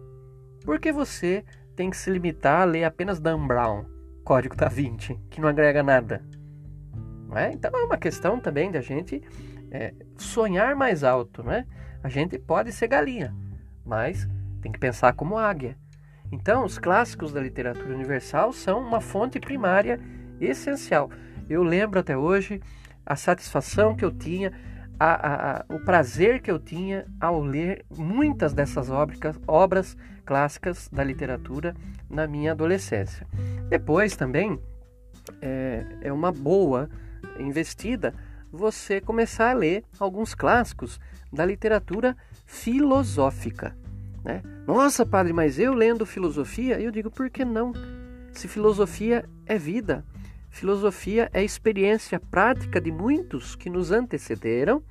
Porque 0.64 0.92
você 0.92 1.44
tem 1.76 1.90
que 1.90 1.98
se 1.98 2.10
limitar 2.10 2.62
a 2.62 2.66
ler 2.66 2.84
apenas 2.84 3.20
Dan 3.20 3.46
Brown, 3.46 3.86
Código 4.24 4.56
da 4.56 4.68
Vinci, 4.68 5.20
que 5.30 5.42
não 5.42 5.50
agrega 5.50 5.84
nada. 5.84 6.24
Não 7.28 7.38
é? 7.38 7.52
Então 7.52 7.72
é 7.74 7.84
uma 7.84 7.98
questão 7.98 8.40
também 8.40 8.72
da 8.72 8.82
gente 8.82 9.22
é, 9.72 9.94
sonhar 10.18 10.76
mais 10.76 11.04
alto, 11.04 11.44
não 11.44 11.52
é? 11.52 11.66
A 12.04 12.10
gente 12.10 12.38
pode 12.38 12.72
ser 12.72 12.88
galinha, 12.88 13.34
mas 13.86 14.28
tem 14.62 14.72
que 14.72 14.80
pensar 14.80 15.14
como 15.14 15.38
águia. 15.38 15.78
Então, 16.32 16.66
os 16.66 16.80
clássicos 16.80 17.32
da 17.32 17.40
literatura 17.40 17.94
universal 17.94 18.52
são 18.52 18.82
uma 18.82 19.00
fonte 19.00 19.40
primária 19.40 20.00
essencial. 20.42 21.10
Eu 21.48 21.62
lembro 21.64 22.00
até 22.00 22.18
hoje 22.18 22.60
a 23.06 23.16
satisfação 23.16 23.96
que 23.96 24.04
eu 24.04 24.12
tinha, 24.12 24.52
a, 25.00 25.14
a, 25.14 25.58
a, 25.58 25.66
o 25.70 25.80
prazer 25.80 26.42
que 26.42 26.50
eu 26.50 26.58
tinha 26.58 27.06
ao 27.20 27.42
ler 27.42 27.86
muitas 27.96 28.54
dessas 28.54 28.90
obras, 28.90 29.20
obras 29.48 29.98
clássicas 30.26 30.90
da 30.92 31.04
literatura 31.04 31.76
na 32.10 32.28
minha 32.28 32.52
adolescência. 32.52 33.28
Depois 33.70 34.16
também 34.16 34.60
é, 35.42 35.86
é 36.02 36.14
uma 36.14 36.32
boa 36.32 36.90
investida 37.40 38.14
você 38.52 39.02
começar 39.02 39.50
a 39.50 39.54
ler 39.54 39.84
alguns 40.00 40.36
clássicos 40.36 41.00
da 41.32 41.46
literatura 41.46 42.16
filosófica. 42.46 43.76
Né? 44.24 44.42
Nossa, 44.68 45.06
padre, 45.06 45.34
mas 45.34 45.58
eu 45.58 45.74
lendo 45.74 46.06
filosofia, 46.06 46.80
eu 46.80 46.92
digo, 46.92 47.10
por 47.10 47.30
que 47.30 47.44
não? 47.44 47.74
Se 48.32 48.48
filosofia 48.48 49.26
é 49.46 49.58
vida, 49.58 50.06
filosofia 50.50 51.30
é 51.34 51.44
experiência 51.44 52.20
prática 52.20 52.80
de 52.80 52.92
muitos 52.92 53.56
que 53.56 53.70
nos 53.70 53.92
antecederam, 53.92 54.84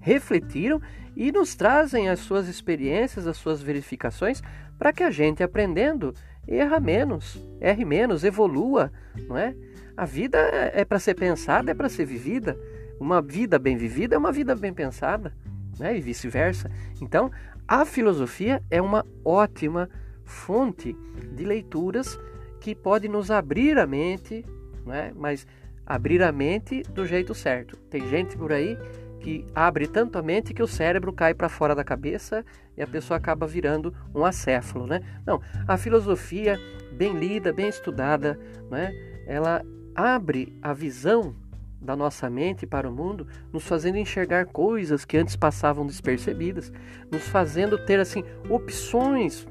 refletiram 0.00 0.82
e 1.16 1.30
nos 1.30 1.54
trazem 1.54 2.08
as 2.08 2.18
suas 2.18 2.48
experiências, 2.48 3.26
as 3.26 3.36
suas 3.36 3.62
verificações, 3.62 4.42
para 4.78 4.92
que 4.92 5.02
a 5.02 5.10
gente 5.10 5.42
aprendendo 5.42 6.14
erra 6.46 6.78
menos, 6.78 7.40
erre 7.60 7.84
menos, 7.84 8.24
evolua, 8.24 8.92
não 9.28 9.36
é? 9.36 9.54
A 9.96 10.04
vida 10.04 10.38
é, 10.38 10.80
é 10.80 10.84
para 10.84 10.98
ser 10.98 11.14
pensada, 11.14 11.70
é 11.70 11.74
para 11.74 11.88
ser 11.88 12.04
vivida. 12.04 12.58
Uma 12.98 13.22
vida 13.22 13.58
bem 13.58 13.76
vivida 13.76 14.14
é 14.14 14.18
uma 14.18 14.32
vida 14.32 14.54
bem 14.54 14.72
pensada, 14.72 15.32
né? 15.78 15.96
e 15.96 16.00
vice-versa. 16.00 16.70
Então, 17.00 17.30
a 17.66 17.84
filosofia 17.84 18.62
é 18.70 18.82
uma 18.82 19.06
ótima 19.24 19.88
fonte 20.24 20.96
de 21.32 21.44
leituras 21.44 22.18
que 22.60 22.74
pode 22.74 23.08
nos 23.08 23.30
abrir 23.30 23.78
a 23.78 23.86
mente, 23.86 24.44
né? 24.84 25.12
mas 25.14 25.46
abrir 25.86 26.22
a 26.22 26.32
mente 26.32 26.82
do 26.82 27.06
jeito 27.06 27.34
certo. 27.34 27.76
Tem 27.90 28.08
gente 28.08 28.36
por 28.36 28.52
aí 28.52 28.76
que 29.24 29.46
abre 29.54 29.88
tanto 29.88 30.18
a 30.18 30.22
mente 30.22 30.52
que 30.52 30.62
o 30.62 30.66
cérebro 30.66 31.10
cai 31.10 31.32
para 31.32 31.48
fora 31.48 31.74
da 31.74 31.82
cabeça 31.82 32.44
e 32.76 32.82
a 32.82 32.86
pessoa 32.86 33.16
acaba 33.16 33.46
virando 33.46 33.94
um 34.14 34.22
acéfalo, 34.22 34.86
né? 34.86 35.00
Não, 35.24 35.40
a 35.66 35.78
filosofia 35.78 36.60
bem 36.92 37.18
lida, 37.18 37.50
bem 37.50 37.66
estudada, 37.66 38.38
né? 38.70 38.92
Ela 39.26 39.64
abre 39.94 40.54
a 40.60 40.74
visão 40.74 41.34
da 41.80 41.96
nossa 41.96 42.28
mente 42.28 42.66
para 42.66 42.86
o 42.86 42.92
mundo, 42.92 43.26
nos 43.50 43.66
fazendo 43.66 43.96
enxergar 43.96 44.44
coisas 44.44 45.06
que 45.06 45.16
antes 45.16 45.36
passavam 45.36 45.86
despercebidas, 45.86 46.70
nos 47.10 47.26
fazendo 47.26 47.78
ter 47.78 47.98
assim 47.98 48.22
opções 48.50 49.46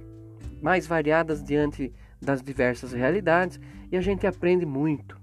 mais 0.62 0.86
variadas 0.86 1.44
diante 1.44 1.92
das 2.22 2.44
diversas 2.44 2.94
realidades 2.94 3.60
e 3.92 3.98
a 3.98 4.02
gente 4.02 4.28
aprende 4.28 4.68
muito. 4.68 5.18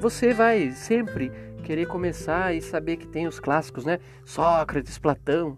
Você 0.00 0.34
vai 0.34 0.72
sempre 0.72 1.30
querer 1.62 1.86
começar 1.86 2.54
e 2.54 2.60
saber 2.60 2.96
que 2.96 3.06
tem 3.06 3.26
os 3.26 3.40
clássicos, 3.40 3.84
né? 3.84 3.98
Sócrates, 4.24 4.98
Platão. 4.98 5.56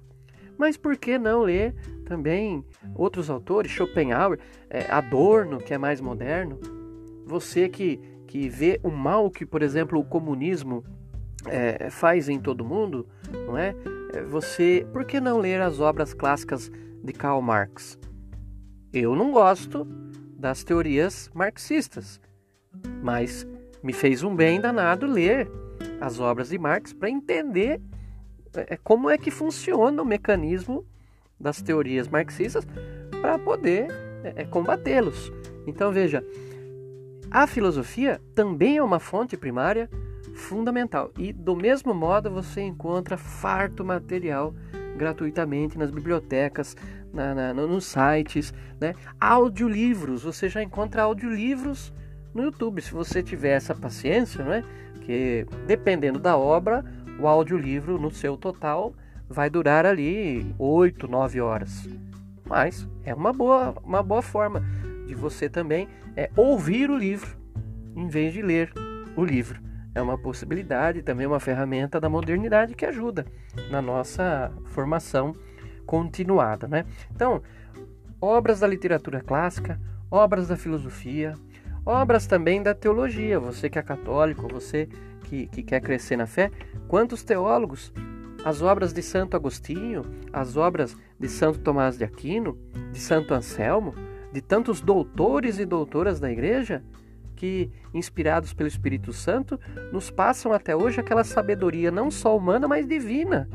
Mas 0.57 0.77
por 0.77 0.97
que 0.97 1.19
não 1.19 1.43
ler 1.43 1.75
também 2.05 2.65
outros 2.95 3.29
autores, 3.29 3.73
Schopenhauer, 3.73 4.39
é, 4.71 4.91
Adorno, 4.91 5.59
que 5.59 5.75
é 5.75 5.79
mais 5.79 6.01
moderno? 6.01 6.61
Você 7.27 7.69
que 7.69 8.01
que 8.35 8.49
vê 8.49 8.81
o 8.83 8.91
mal 8.91 9.31
que, 9.31 9.47
por 9.47 9.63
exemplo, 9.63 9.97
o 9.97 10.05
comunismo 10.05 10.85
é, 11.47 11.89
faz 11.89 12.29
em 12.29 12.41
todo 12.41 12.65
mundo, 12.65 13.07
não 13.47 13.57
é? 13.57 13.73
é? 14.13 14.23
Você, 14.23 14.85
por 14.93 15.05
que 15.05 15.21
não 15.21 15.39
ler 15.39 15.61
as 15.61 15.79
obras 15.79 16.13
clássicas 16.13 16.69
de 17.01 17.13
Karl 17.13 17.41
Marx? 17.41 17.97
Eu 18.93 19.15
não 19.15 19.31
gosto 19.31 19.87
das 20.37 20.65
teorias 20.65 21.31
marxistas, 21.33 22.21
mas 23.01 23.47
me 23.83 23.93
fez 23.93 24.25
um 24.25 24.35
bem 24.35 24.61
danado 24.61 25.07
ler 25.07 25.49
as 26.01 26.21
obras 26.21 26.49
de 26.49 26.59
Marx 26.59 26.93
para 26.93 27.11
entender 27.11 27.81
é, 28.55 28.77
como 28.77 29.11
é 29.11 29.19
que 29.19 29.31
funciona 29.31 30.01
o 30.03 30.05
mecanismo 30.05 30.85
das 31.39 31.61
teorias 31.61 32.09
marxistas 32.09 32.67
para 33.21 33.39
poder 33.39 33.89
é, 34.23 34.43
é 34.43 34.45
combatê-los. 34.45 35.33
Então 35.67 35.93
veja, 35.93 36.25
a 37.31 37.47
filosofia 37.47 38.21
também 38.35 38.77
é 38.77 38.83
uma 38.83 39.01
fonte 39.01 39.37
primária 39.37 39.91
fundamental 40.35 41.13
e, 41.19 41.33
do 41.33 41.57
mesmo 41.57 41.95
modo, 41.95 42.31
você 42.31 42.61
encontra 42.61 43.17
farto 43.17 43.85
material 43.85 44.55
gratuitamente 44.97 45.79
nas 45.79 45.91
bibliotecas, 45.91 46.77
na, 47.13 47.35
na, 47.35 47.55
nos 47.55 47.87
sites, 47.87 48.53
né? 48.81 48.95
audiolivros. 49.21 50.23
Você 50.23 50.49
já 50.49 50.63
encontra 50.63 51.03
audiolivros 51.03 51.93
no 52.33 52.43
YouTube, 52.43 52.83
se 52.83 52.93
você 52.93 53.23
tiver 53.23 53.53
essa 53.53 53.75
paciência, 53.75 54.45
né? 54.45 54.65
Que 55.05 55.47
dependendo 55.67 56.19
da 56.19 56.37
obra, 56.37 56.85
o 57.19 57.29
audiolivro 57.29 57.99
no 57.99 58.11
seu 58.11 58.37
total 58.37 58.95
vai 59.29 59.49
durar 59.49 59.87
ali 59.87 60.55
8, 60.59 61.09
9 61.09 61.41
horas. 61.41 61.89
Mas 62.45 62.89
é 63.05 63.15
uma 63.15 63.33
boa, 63.33 63.75
uma 63.83 64.03
boa 64.03 64.23
forma 64.23 64.63
de 65.07 65.15
você 65.15 65.49
também 65.49 65.89
é 66.17 66.31
ouvir 66.37 66.91
o 66.91 66.97
livro 66.97 67.37
em 67.97 68.09
vez 68.09 68.33
de 68.33 68.43
ler 68.43 68.73
o 69.17 69.25
livro. 69.25 69.63
É 69.95 70.03
uma 70.03 70.19
possibilidade, 70.19 71.03
também 71.03 71.27
uma 71.27 71.39
ferramenta 71.39 72.01
da 72.01 72.09
modernidade 72.09 72.75
que 72.75 72.85
ajuda 72.85 73.25
na 73.71 73.81
nossa 73.81 74.53
formação 74.67 75.37
continuada, 75.87 76.67
né? 76.67 76.85
Então, 77.15 77.41
obras 78.21 78.61
da 78.61 78.67
literatura 78.67 79.21
clássica, 79.21 79.81
obras 80.11 80.49
da 80.49 80.57
filosofia, 80.57 81.35
obras 81.85 82.27
também 82.27 82.63
da 82.63 82.75
teologia. 82.75 83.39
Você 83.39 83.69
que 83.69 83.79
é 83.79 83.83
católico, 83.83 84.49
você 84.49 84.89
que, 85.25 85.47
que 85.47 85.63
quer 85.63 85.81
crescer 85.81 86.17
na 86.17 86.27
fé, 86.27 86.51
quantos 86.89 87.23
teólogos? 87.23 87.93
As 88.45 88.61
obras 88.61 88.93
de 88.93 89.03
Santo 89.03 89.37
Agostinho, 89.37 90.05
as 90.33 90.57
obras 90.57 90.95
de 91.19 91.29
Santo 91.29 91.59
Tomás 91.61 91.97
de 91.97 92.05
Aquino, 92.05 92.59
de 92.93 92.99
Santo 92.99 93.33
Anselmo, 93.33 93.95
de 94.33 94.43
tantos 94.43 94.81
doutores 94.83 95.59
e 95.59 95.65
doutoras 95.65 96.21
da 96.21 96.31
igreja 96.31 96.83
que, 97.35 97.71
inspirados 97.93 98.53
pelo 98.53 98.69
Espírito 98.69 99.13
Santo, 99.13 99.59
nos 99.91 100.11
passam 100.11 100.53
até 100.53 100.77
hoje 100.77 101.01
aquela 101.01 101.25
sabedoria 101.25 101.91
não 101.91 102.11
só 102.11 102.37
humana, 102.37 102.69
mas 102.69 102.87
divina, 102.87 103.49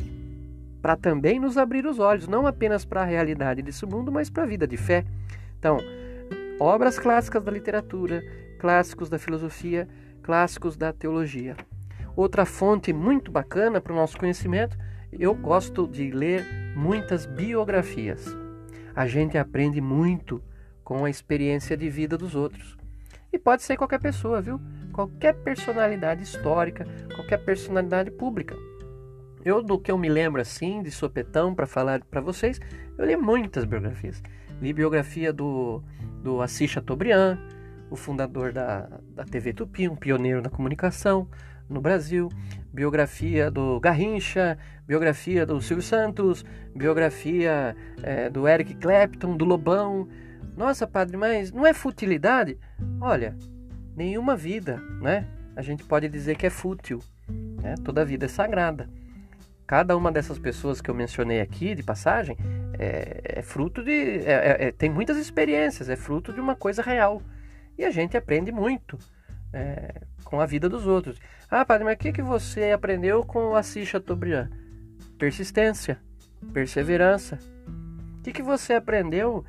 para 0.81 0.95
também 0.95 1.39
nos 1.39 1.57
abrir 1.57 1.85
os 1.85 1.99
olhos, 1.99 2.27
não 2.27 2.47
apenas 2.47 2.83
para 2.83 3.01
a 3.01 3.05
realidade 3.05 3.61
desse 3.61 3.85
mundo, 3.85 4.11
mas 4.11 4.29
para 4.29 4.43
a 4.43 4.47
vida 4.47 4.65
de 4.65 4.77
fé. 4.77 5.05
Então, 5.59 5.77
obras 6.59 6.99
clássicas 6.99 7.41
da 7.43 7.51
literatura, 7.51 8.21
clássicos 8.59 9.09
da 9.09 9.17
filosofia, 9.17 9.87
clássicos 10.21 10.75
da 10.75 10.91
teologia. 10.91 11.55
Outra 12.15 12.45
fonte 12.45 12.91
muito 12.91 13.31
bacana 13.31 13.79
para 13.79 13.93
o 13.93 13.95
nosso 13.95 14.17
conhecimento, 14.17 14.77
eu 15.11 15.33
gosto 15.33 15.87
de 15.87 16.11
ler 16.11 16.45
muitas 16.75 17.25
biografias. 17.25 18.25
A 18.93 19.07
gente 19.07 19.37
aprende 19.37 19.79
muito 19.79 20.43
com 20.83 21.05
a 21.05 21.09
experiência 21.09 21.77
de 21.77 21.89
vida 21.89 22.17
dos 22.17 22.35
outros. 22.35 22.77
E 23.31 23.39
pode 23.39 23.63
ser 23.63 23.77
qualquer 23.77 24.01
pessoa, 24.01 24.41
viu? 24.41 24.59
Qualquer 24.91 25.35
personalidade 25.35 26.23
histórica, 26.23 26.85
qualquer 27.15 27.37
personalidade 27.37 28.11
pública. 28.11 28.55
Eu, 29.45 29.63
do 29.63 29.79
que 29.79 29.91
eu 29.91 29.97
me 29.97 30.09
lembro 30.09 30.41
assim, 30.41 30.83
de 30.83 30.91
sopetão, 30.91 31.55
para 31.55 31.65
falar 31.65 32.03
para 32.03 32.19
vocês, 32.19 32.59
eu 32.97 33.05
li 33.05 33.15
muitas 33.15 33.63
biografias. 33.63 34.21
Li 34.61 34.73
biografia 34.73 35.31
do, 35.31 35.81
do 36.21 36.41
Assis 36.41 36.69
Chateaubriand, 36.69 37.37
o 37.89 37.95
fundador 37.95 38.51
da, 38.51 38.89
da 39.15 39.23
TV 39.23 39.53
Tupi, 39.53 39.87
um 39.87 39.95
pioneiro 39.95 40.41
da 40.41 40.49
comunicação 40.49 41.27
no 41.69 41.81
Brasil, 41.81 42.29
biografia 42.73 43.49
do 43.49 43.79
Garrincha, 43.79 44.57
biografia 44.87 45.45
do 45.45 45.61
Silvio 45.61 45.83
Santos, 45.83 46.43
biografia 46.75 47.75
é, 48.01 48.29
do 48.29 48.47
Eric 48.47 48.75
Clapton, 48.75 49.37
do 49.37 49.45
Lobão, 49.45 50.07
nossa, 50.57 50.85
padre, 50.85 51.15
mas 51.15 51.51
não 51.51 51.65
é 51.65 51.73
futilidade? 51.73 52.57
Olha, 52.99 53.35
nenhuma 53.95 54.35
vida, 54.35 54.81
né? 55.01 55.25
A 55.55 55.61
gente 55.61 55.83
pode 55.83 56.09
dizer 56.09 56.35
que 56.35 56.45
é 56.45 56.49
fútil. 56.49 56.99
Né? 57.61 57.75
Toda 57.83 58.03
vida 58.03 58.25
é 58.25 58.29
sagrada. 58.29 58.89
cada 59.65 59.95
uma 59.95 60.11
dessas 60.11 60.39
pessoas 60.39 60.81
que 60.81 60.89
eu 60.89 60.95
mencionei 60.95 61.39
aqui, 61.41 61.75
de 61.75 61.83
passagem, 61.83 62.35
é, 62.79 63.39
é 63.39 63.41
fruto 63.41 63.83
de. 63.83 63.91
É, 63.91 64.31
é, 64.31 64.67
é, 64.67 64.71
tem 64.71 64.89
muitas 64.89 65.17
experiências, 65.17 65.89
é 65.89 65.97
fruto 65.97 66.31
de 66.31 66.39
uma 66.39 66.55
coisa 66.55 66.81
real. 66.81 67.21
E 67.77 67.83
a 67.83 67.91
gente 67.91 68.15
aprende 68.15 68.53
muito 68.53 68.97
é, 69.51 70.01
com 70.23 70.39
a 70.39 70.45
vida 70.45 70.69
dos 70.69 70.87
outros. 70.87 71.19
Ah, 71.51 71.65
padre, 71.65 71.83
mas 71.83 71.95
o 71.95 71.97
que, 71.97 72.13
que 72.13 72.21
você 72.21 72.71
aprendeu 72.71 73.25
com 73.25 73.49
o 73.49 73.55
Assis 73.55 73.87
Chateaubriand? 73.87 74.49
Persistência, 75.17 75.99
perseverança. 76.53 77.37
O 78.17 78.21
que, 78.23 78.31
que 78.31 78.43
você 78.43 78.73
aprendeu 78.73 79.43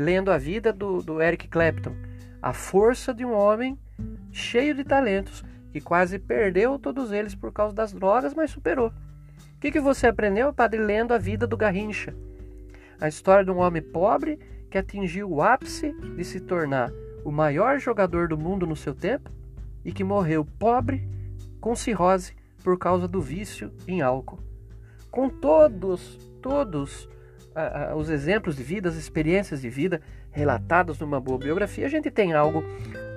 lendo 0.00 0.30
a 0.30 0.38
vida 0.38 0.72
do, 0.72 1.02
do 1.02 1.22
Eric 1.22 1.48
Clapton? 1.48 1.94
A 2.42 2.52
força 2.52 3.12
de 3.12 3.24
um 3.24 3.32
homem 3.32 3.78
cheio 4.30 4.74
de 4.74 4.84
talentos, 4.84 5.44
que 5.72 5.80
quase 5.80 6.18
perdeu 6.18 6.78
todos 6.78 7.12
eles 7.12 7.34
por 7.34 7.52
causa 7.52 7.74
das 7.74 7.92
drogas, 7.92 8.34
mas 8.34 8.50
superou. 8.50 8.88
O 8.88 9.60
que, 9.60 9.72
que 9.72 9.80
você 9.80 10.06
aprendeu, 10.06 10.52
padre, 10.52 10.80
lendo 10.80 11.14
a 11.14 11.18
vida 11.18 11.46
do 11.46 11.56
Garrincha? 11.56 12.14
A 13.00 13.08
história 13.08 13.44
de 13.44 13.50
um 13.50 13.58
homem 13.58 13.82
pobre 13.82 14.38
que 14.70 14.78
atingiu 14.78 15.30
o 15.30 15.42
ápice 15.42 15.92
de 16.16 16.24
se 16.24 16.40
tornar 16.40 16.90
o 17.24 17.30
maior 17.30 17.78
jogador 17.78 18.28
do 18.28 18.36
mundo 18.36 18.66
no 18.66 18.76
seu 18.76 18.94
tempo 18.94 19.30
e 19.84 19.92
que 19.92 20.04
morreu 20.04 20.44
pobre 20.44 21.08
com 21.60 21.74
cirrose 21.74 22.34
por 22.62 22.78
causa 22.78 23.06
do 23.06 23.20
vício 23.20 23.72
em 23.86 24.02
álcool. 24.02 24.40
Com 25.10 25.28
todos, 25.28 26.18
todos 26.42 27.08
os 27.96 28.08
exemplos 28.08 28.56
de 28.56 28.62
vida, 28.62 28.88
as 28.88 28.96
experiências 28.96 29.62
de 29.62 29.70
vida 29.70 30.00
relatados 30.30 30.98
numa 31.00 31.20
boa 31.20 31.38
biografia, 31.38 31.86
a 31.86 31.88
gente 31.88 32.10
tem 32.10 32.32
algo 32.32 32.62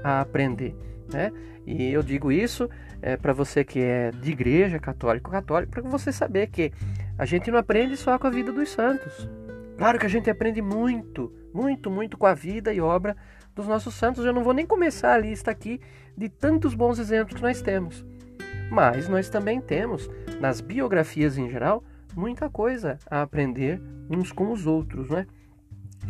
a 0.04 0.22
aprender. 0.22 0.76
Né? 1.12 1.32
E 1.66 1.92
eu 1.92 2.02
digo 2.02 2.32
isso 2.32 2.70
é, 3.02 3.18
para 3.18 3.34
você 3.34 3.64
que 3.64 3.80
é 3.80 4.12
de 4.12 4.32
igreja 4.32 4.80
católico 4.80 5.30
católico, 5.30 5.72
para 5.72 5.82
você 5.84 6.12
saber 6.12 6.48
que 6.48 6.72
a 7.18 7.26
gente 7.26 7.52
não 7.52 7.60
aprende 7.60 7.98
só 7.98 8.18
com 8.18 8.28
a 8.28 8.32
vida 8.32 8.52
dos 8.52 8.70
santos. 8.70 9.30
Claro 9.78 10.00
que 10.00 10.06
a 10.06 10.10
gente 10.10 10.30
aprende 10.30 10.62
muito, 10.62 11.34
muito, 11.54 11.90
muito 11.90 12.18
com 12.18 12.26
a 12.26 12.34
vida 12.34 12.74
e 12.74 12.80
obra 12.80 13.16
dos 13.56 13.68
nossos 13.68 13.94
santos. 13.96 14.26
Eu 14.26 14.34
não 14.34 14.44
vou 14.44 14.54
nem 14.54 14.66
começar 14.66 15.14
a 15.14 15.18
lista 15.18 15.52
aqui 15.52 15.80
de 16.16 16.30
tantos 16.30 16.74
bons 16.74 17.00
exemplos 17.00 17.36
que 17.36 17.42
nós 17.42 17.62
temos. 17.62 18.06
Mas 18.70 19.10
nós 19.10 19.30
também 19.30 19.60
temos, 19.60 20.10
nas 20.40 20.62
biografias 20.62 21.38
em 21.38 21.50
geral, 21.50 21.84
muita 22.16 22.50
coisa 22.50 22.98
a 23.10 23.22
aprender 23.22 23.82
uns 24.10 24.32
com 24.32 24.52
os 24.52 24.66
outros, 24.66 25.10
né? 25.10 25.26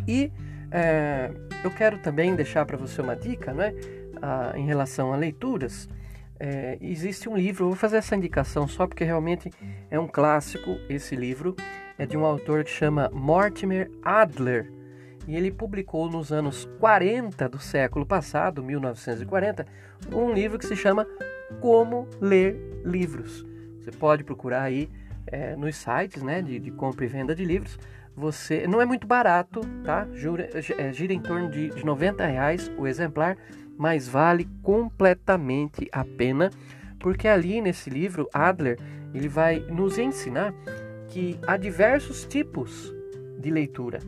E 0.06 0.32
é, 0.70 1.30
eu 1.64 1.70
quero 1.70 1.98
também 1.98 2.34
deixar 2.34 2.64
para 2.66 2.76
você 2.76 3.00
uma 3.00 3.16
dica, 3.16 3.52
né? 3.52 3.74
a, 4.22 4.56
em 4.56 4.64
relação 4.64 5.12
a 5.12 5.16
leituras, 5.16 5.88
é, 6.38 6.78
existe 6.80 7.28
um 7.28 7.36
livro, 7.36 7.66
vou 7.66 7.76
fazer 7.76 7.96
essa 7.96 8.14
indicação 8.16 8.68
só 8.68 8.86
porque 8.86 9.04
realmente 9.04 9.50
é 9.90 9.98
um 9.98 10.06
clássico 10.06 10.78
esse 10.88 11.16
livro, 11.16 11.56
é 11.98 12.06
de 12.06 12.16
um 12.16 12.24
autor 12.24 12.64
que 12.64 12.70
chama 12.70 13.10
Mortimer 13.12 13.90
Adler, 14.02 14.72
e 15.26 15.36
ele 15.36 15.50
publicou 15.50 16.10
nos 16.10 16.32
anos 16.32 16.68
40 16.80 17.48
do 17.48 17.58
século 17.58 18.04
passado, 18.04 18.62
1940, 18.62 19.66
um 20.12 20.32
livro 20.32 20.58
que 20.58 20.66
se 20.66 20.74
chama 20.74 21.06
Como 21.60 22.08
Ler 22.20 22.56
Livros. 22.84 23.46
Você 23.80 23.92
pode 23.92 24.24
procurar 24.24 24.62
aí 24.62 24.90
é, 25.26 25.54
nos 25.54 25.76
sites 25.76 26.22
né, 26.22 26.42
de, 26.42 26.58
de, 26.58 26.70
compra 26.72 27.04
e 27.04 27.08
venda 27.08 27.34
de 27.34 27.44
livros. 27.44 27.78
Você 28.16 28.66
não 28.66 28.80
é 28.80 28.84
muito 28.84 29.06
barato, 29.06 29.60
tá? 29.84 30.06
Gira, 30.12 30.50
é, 30.52 30.92
gira 30.92 31.12
em 31.12 31.20
torno 31.20 31.48
de, 31.48 31.70
de 31.70 31.84
90 31.84 32.26
reais 32.26 32.70
o 32.76 32.86
exemplar 32.86 33.36
mas 33.76 34.06
vale 34.08 34.48
completamente 34.62 35.88
a 35.92 36.04
pena, 36.04 36.50
porque 36.98 37.26
ali 37.26 37.60
nesse 37.60 37.90
livro 37.90 38.28
Adler 38.32 38.78
ele 39.14 39.28
vai 39.28 39.58
nos 39.58 39.98
ensinar 39.98 40.54
que 41.12 41.38
há 41.46 41.58
diversos 41.58 42.24
tipos 42.24 42.90
de 43.38 43.50
leitura, 43.50 43.98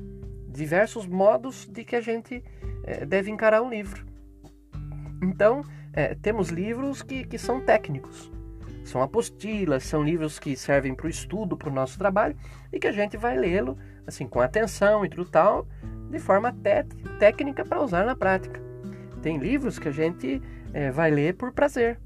diversos 0.49 1.07
modos 1.07 1.69
de 1.71 1.85
que 1.85 1.95
a 1.95 2.01
gente 2.01 2.43
é, 2.83 3.05
deve 3.05 3.31
encarar 3.31 3.61
um 3.61 3.69
livro. 3.69 4.07
Então, 5.23 5.63
é, 5.93 6.15
temos 6.15 6.49
livros 6.49 7.03
que, 7.03 7.25
que 7.25 7.37
são 7.37 7.61
técnicos, 7.61 8.33
são 8.85 9.03
apostilas, 9.03 9.83
são 9.85 10.03
livros 10.03 10.39
que 10.39 10.57
servem 10.57 10.95
para 10.95 11.07
o 11.07 11.11
estudo, 11.11 11.59
para 11.59 11.69
o 11.69 11.73
nosso 11.73 11.99
trabalho, 11.99 12.35
e 12.73 12.81
que 12.81 12.87
a 12.87 12.93
gente 12.93 13.19
vai 13.19 13.37
lê-lo 13.37 13.77
assim 14.07 14.27
com 14.27 14.41
atenção 14.41 15.05
e 15.05 15.11
tudo 15.11 15.27
tal, 15.27 15.69
de 16.11 16.19
forma 16.19 16.57
técnica 17.19 17.67
para 17.67 17.83
usar 17.83 18.07
na 18.07 18.17
prática. 18.17 18.63
Tem 19.21 19.37
livros 19.37 19.79
que 19.79 19.89
a 19.89 19.93
gente 19.93 20.41
é, 20.73 20.91
vai 20.91 21.11
ler 21.11 21.35
por 21.35 21.53
prazer. 21.53 22.01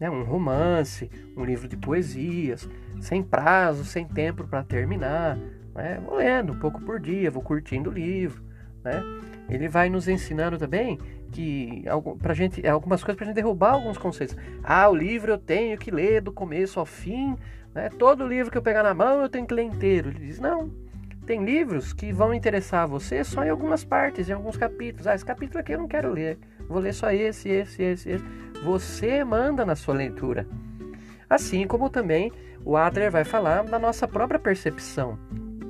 Né? 0.00 0.10
Um 0.10 0.24
romance, 0.24 1.10
um 1.36 1.44
livro 1.44 1.68
de 1.68 1.76
poesias, 1.76 2.68
sem 2.98 3.22
prazo, 3.22 3.84
sem 3.84 4.08
tempo 4.08 4.48
para 4.48 4.64
terminar. 4.64 5.36
Né? 5.74 6.00
Vou 6.04 6.16
lendo 6.16 6.54
um 6.54 6.58
pouco 6.58 6.80
por 6.80 6.98
dia, 6.98 7.30
vou 7.30 7.42
curtindo 7.42 7.90
o 7.90 7.92
livro. 7.92 8.42
Né? 8.82 9.02
Ele 9.48 9.68
vai 9.68 9.90
nos 9.90 10.08
ensinando 10.08 10.56
também 10.56 10.98
que 11.30 11.84
pra 12.20 12.32
gente, 12.32 12.66
algumas 12.66 13.04
coisas 13.04 13.16
para 13.16 13.24
a 13.24 13.28
gente 13.28 13.36
derrubar 13.36 13.74
alguns 13.74 13.98
conceitos. 13.98 14.36
Ah, 14.64 14.88
o 14.88 14.94
livro 14.94 15.32
eu 15.32 15.38
tenho 15.38 15.76
que 15.76 15.90
ler 15.90 16.22
do 16.22 16.32
começo 16.32 16.80
ao 16.80 16.86
fim. 16.86 17.36
Né? 17.74 17.90
Todo 17.90 18.26
livro 18.26 18.50
que 18.50 18.56
eu 18.56 18.62
pegar 18.62 18.82
na 18.82 18.94
mão 18.94 19.20
eu 19.20 19.28
tenho 19.28 19.46
que 19.46 19.54
ler 19.54 19.64
inteiro. 19.64 20.08
Ele 20.08 20.26
diz, 20.26 20.40
não, 20.40 20.70
tem 21.26 21.44
livros 21.44 21.92
que 21.92 22.10
vão 22.10 22.32
interessar 22.32 22.88
você 22.88 23.22
só 23.22 23.44
em 23.44 23.50
algumas 23.50 23.84
partes, 23.84 24.30
em 24.30 24.32
alguns 24.32 24.56
capítulos. 24.56 25.06
Ah, 25.06 25.14
esse 25.14 25.24
capítulo 25.24 25.60
aqui 25.60 25.72
eu 25.72 25.78
não 25.78 25.86
quero 25.86 26.10
ler 26.10 26.38
vou 26.70 26.80
ler 26.80 26.94
só 26.94 27.10
esse, 27.10 27.48
esse, 27.48 27.82
esse, 27.82 28.10
esse. 28.10 28.24
Você 28.62 29.24
manda 29.24 29.64
na 29.64 29.74
sua 29.74 29.94
leitura. 29.94 30.46
Assim 31.28 31.66
como 31.66 31.88
também 31.88 32.30
o 32.64 32.76
Adler 32.76 33.10
vai 33.10 33.24
falar 33.24 33.64
da 33.64 33.78
nossa 33.78 34.06
própria 34.06 34.38
percepção. 34.38 35.18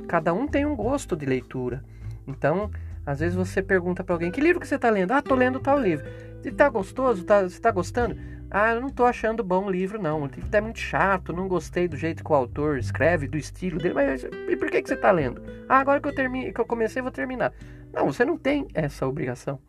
Cada 0.09 0.35
um 0.35 0.47
tem 0.47 0.67
um 0.67 0.75
gosto 0.75 1.17
de 1.17 1.25
leitura. 1.25 1.85
Então, 2.27 2.71
às 3.07 3.21
vezes 3.21 3.37
você 3.37 3.63
pergunta 3.63 4.03
para 4.03 4.15
alguém: 4.15 4.31
que 4.31 4.41
livro 4.41 4.61
que 4.61 4.67
você 4.67 4.75
está 4.75 4.91
lendo? 4.91 5.13
Ah, 5.13 5.21
estou 5.21 5.37
lendo 5.37 5.61
tal 5.61 5.79
livro. 5.79 6.05
Está 6.45 6.69
gostoso? 6.69 7.25
Tá, 7.25 7.43
você 7.43 7.57
está 7.57 7.71
gostando? 7.71 8.17
Ah, 8.51 8.75
eu 8.75 8.81
não 8.81 8.89
estou 8.89 9.07
achando 9.07 9.45
bom 9.45 9.67
o 9.67 9.71
livro, 9.71 10.03
não. 10.03 10.27
Livro 10.27 10.47
está 10.47 10.61
muito 10.61 10.81
chato, 10.81 11.33
não 11.33 11.47
gostei 11.47 11.87
do 11.87 11.97
jeito 11.97 12.25
que 12.25 12.33
o 12.33 12.35
autor 12.35 12.79
escreve, 12.79 13.29
do 13.29 13.37
estilo 13.37 13.79
dele. 13.79 13.95
Mas 13.95 14.25
e 14.25 14.57
por 14.57 14.69
que, 14.69 14.83
que 14.83 14.89
você 14.89 14.95
está 14.95 15.13
lendo? 15.13 15.41
Ah, 15.69 15.79
agora 15.79 16.01
que 16.01 16.09
eu, 16.09 16.15
termine, 16.15 16.53
que 16.53 16.61
eu 16.61 16.67
comecei, 16.67 17.01
vou 17.01 17.13
terminar. 17.13 17.53
Não, 17.93 18.07
você 18.07 18.25
não 18.25 18.37
tem 18.37 18.67
essa 18.75 19.07
obrigação. 19.07 19.61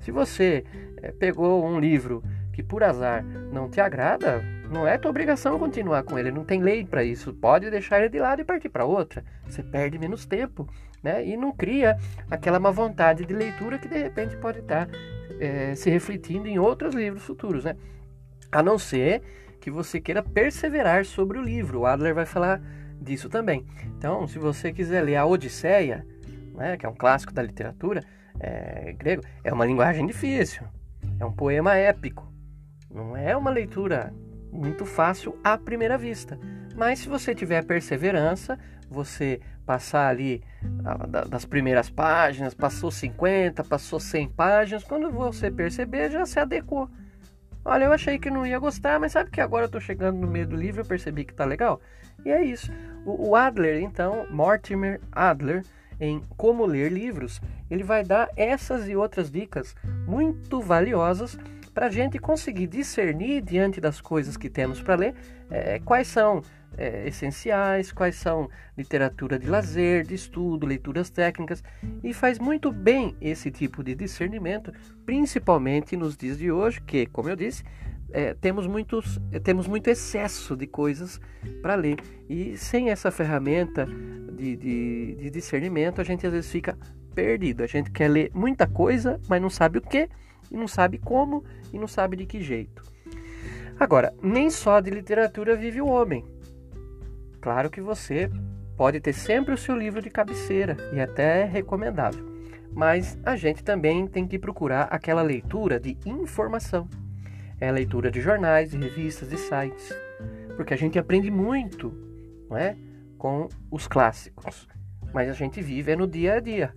Se 0.00 0.10
você 0.10 0.64
é, 1.02 1.12
pegou 1.12 1.64
um 1.66 1.78
livro 1.78 2.22
que 2.52 2.62
por 2.62 2.82
azar 2.82 3.24
não 3.24 3.68
te 3.68 3.80
agrada, 3.80 4.42
não 4.70 4.86
é 4.86 4.96
tua 4.96 5.10
obrigação 5.10 5.58
continuar 5.58 6.02
com 6.02 6.18
ele, 6.18 6.30
não 6.30 6.44
tem 6.44 6.62
lei 6.62 6.84
para 6.84 7.04
isso. 7.04 7.32
Pode 7.32 7.70
deixar 7.70 7.98
ele 8.00 8.08
de 8.08 8.18
lado 8.18 8.40
e 8.40 8.44
partir 8.44 8.68
para 8.68 8.84
outra. 8.84 9.24
Você 9.46 9.62
perde 9.62 9.98
menos 9.98 10.24
tempo, 10.24 10.68
né? 11.02 11.24
E 11.26 11.36
não 11.36 11.52
cria 11.52 11.96
aquela 12.30 12.58
má 12.58 12.70
vontade 12.70 13.24
de 13.26 13.34
leitura 13.34 13.78
que 13.78 13.88
de 13.88 13.98
repente 13.98 14.36
pode 14.36 14.60
estar 14.60 14.86
tá, 14.86 14.92
é, 15.38 15.74
se 15.74 15.90
refletindo 15.90 16.48
em 16.48 16.58
outros 16.58 16.94
livros 16.94 17.22
futuros, 17.22 17.64
né? 17.64 17.76
A 18.50 18.62
não 18.62 18.78
ser 18.78 19.22
que 19.60 19.70
você 19.70 20.00
queira 20.00 20.22
perseverar 20.22 21.04
sobre 21.04 21.38
o 21.38 21.42
livro. 21.42 21.80
O 21.80 21.86
Adler 21.86 22.14
vai 22.14 22.26
falar 22.26 22.60
disso 23.00 23.28
também. 23.28 23.66
Então, 23.96 24.26
se 24.26 24.38
você 24.38 24.72
quiser 24.72 25.02
ler 25.02 25.16
a 25.16 25.26
Odisseia, 25.26 26.06
né, 26.54 26.76
que 26.76 26.86
é 26.86 26.88
um 26.88 26.94
clássico 26.94 27.32
da 27.32 27.42
literatura, 27.42 28.02
é, 28.40 28.92
grego, 28.92 29.22
é 29.44 29.52
uma 29.52 29.64
linguagem 29.64 30.06
difícil, 30.06 30.62
é 31.18 31.24
um 31.24 31.32
poema 31.32 31.74
épico, 31.76 32.31
não 32.94 33.16
é 33.16 33.36
uma 33.36 33.50
leitura 33.50 34.12
muito 34.52 34.84
fácil 34.84 35.38
à 35.42 35.56
primeira 35.56 35.96
vista. 35.96 36.38
Mas 36.76 37.00
se 37.00 37.08
você 37.08 37.34
tiver 37.34 37.64
perseverança, 37.64 38.58
você 38.88 39.40
passar 39.64 40.08
ali 40.08 40.42
das 41.28 41.44
primeiras 41.44 41.88
páginas, 41.88 42.54
passou 42.54 42.90
50, 42.90 43.64
passou 43.64 43.98
100 43.98 44.28
páginas, 44.30 44.84
quando 44.84 45.10
você 45.10 45.50
perceber 45.50 46.10
já 46.10 46.26
se 46.26 46.38
adequou. 46.38 46.90
Olha, 47.64 47.84
eu 47.84 47.92
achei 47.92 48.18
que 48.18 48.30
não 48.30 48.44
ia 48.44 48.58
gostar, 48.58 48.98
mas 48.98 49.12
sabe 49.12 49.30
que 49.30 49.40
agora 49.40 49.64
eu 49.64 49.66
estou 49.66 49.80
chegando 49.80 50.18
no 50.18 50.26
meio 50.26 50.46
do 50.46 50.56
livro 50.56 50.80
e 50.80 50.82
eu 50.82 50.86
percebi 50.88 51.24
que 51.24 51.32
está 51.32 51.44
legal? 51.44 51.80
E 52.24 52.30
é 52.30 52.42
isso. 52.42 52.72
O 53.06 53.36
Adler, 53.36 53.82
então, 53.82 54.26
Mortimer 54.30 55.00
Adler, 55.12 55.64
em 56.00 56.20
Como 56.36 56.66
Ler 56.66 56.90
Livros, 56.90 57.40
ele 57.70 57.84
vai 57.84 58.02
dar 58.02 58.28
essas 58.36 58.88
e 58.88 58.96
outras 58.96 59.30
dicas 59.30 59.76
muito 60.06 60.60
valiosas 60.60 61.38
para 61.74 61.86
a 61.86 61.90
gente 61.90 62.18
conseguir 62.18 62.66
discernir 62.66 63.42
diante 63.42 63.80
das 63.80 64.00
coisas 64.00 64.36
que 64.36 64.50
temos 64.50 64.80
para 64.80 64.94
ler 64.94 65.14
é, 65.50 65.78
quais 65.80 66.06
são 66.08 66.42
é, 66.76 67.06
essenciais, 67.06 67.92
quais 67.92 68.16
são 68.16 68.48
literatura 68.76 69.38
de 69.38 69.46
lazer, 69.46 70.06
de 70.06 70.14
estudo, 70.14 70.66
leituras 70.66 71.10
técnicas 71.10 71.62
e 72.02 72.12
faz 72.12 72.38
muito 72.38 72.72
bem 72.72 73.16
esse 73.20 73.50
tipo 73.50 73.82
de 73.82 73.94
discernimento, 73.94 74.72
principalmente 75.04 75.96
nos 75.96 76.16
dias 76.16 76.38
de 76.38 76.50
hoje, 76.50 76.80
que, 76.80 77.06
como 77.06 77.28
eu 77.28 77.36
disse, 77.36 77.62
é, 78.12 78.34
temos, 78.34 78.66
muitos, 78.66 79.20
é, 79.30 79.38
temos 79.38 79.66
muito 79.66 79.88
excesso 79.88 80.56
de 80.56 80.66
coisas 80.66 81.20
para 81.62 81.74
ler. 81.74 81.96
E 82.28 82.56
sem 82.56 82.90
essa 82.90 83.10
ferramenta 83.10 83.86
de, 83.86 84.56
de, 84.56 85.14
de, 85.14 85.30
discernimento, 85.30 86.00
a 86.00 86.04
gente 86.04 86.26
às 86.26 86.32
vezes 86.32 86.50
fica 86.50 86.76
perdido. 87.14 87.62
A 87.62 87.66
gente 87.66 87.90
quer 87.90 88.08
ler 88.08 88.30
muita 88.34 88.66
coisa, 88.66 89.18
mas 89.28 89.40
não 89.40 89.48
sabe 89.50 89.78
o 89.78 89.80
que, 89.82 90.08
e 90.52 90.56
não 90.56 90.68
sabe 90.68 90.98
como, 90.98 91.42
e 91.72 91.78
não 91.78 91.88
sabe 91.88 92.16
de 92.16 92.26
que 92.26 92.40
jeito. 92.40 92.82
Agora, 93.80 94.14
nem 94.22 94.50
só 94.50 94.78
de 94.80 94.90
literatura 94.90 95.56
vive 95.56 95.80
o 95.80 95.88
homem. 95.88 96.24
Claro 97.40 97.70
que 97.70 97.80
você 97.80 98.30
pode 98.76 99.00
ter 99.00 99.14
sempre 99.14 99.54
o 99.54 99.58
seu 99.58 99.74
livro 99.74 100.02
de 100.02 100.10
cabeceira 100.10 100.76
e 100.92 101.00
até 101.00 101.40
é 101.40 101.44
recomendável. 101.44 102.30
Mas 102.72 103.18
a 103.24 103.34
gente 103.34 103.64
também 103.64 104.06
tem 104.06 104.26
que 104.26 104.38
procurar 104.38 104.82
aquela 104.84 105.22
leitura 105.22 105.80
de 105.80 105.98
informação. 106.06 106.88
É 107.60 107.68
a 107.68 107.72
leitura 107.72 108.10
de 108.10 108.20
jornais, 108.20 108.70
de 108.70 108.78
revistas, 108.78 109.28
de 109.28 109.38
sites. 109.38 109.94
Porque 110.56 110.74
a 110.74 110.76
gente 110.76 110.98
aprende 110.98 111.30
muito, 111.30 111.92
não 112.48 112.56
é? 112.56 112.76
Com 113.18 113.48
os 113.70 113.86
clássicos. 113.86 114.68
Mas 115.12 115.28
a 115.28 115.32
gente 115.32 115.60
vive 115.60 115.92
é 115.92 115.96
no 115.96 116.06
dia 116.06 116.34
a 116.34 116.40
dia. 116.40 116.74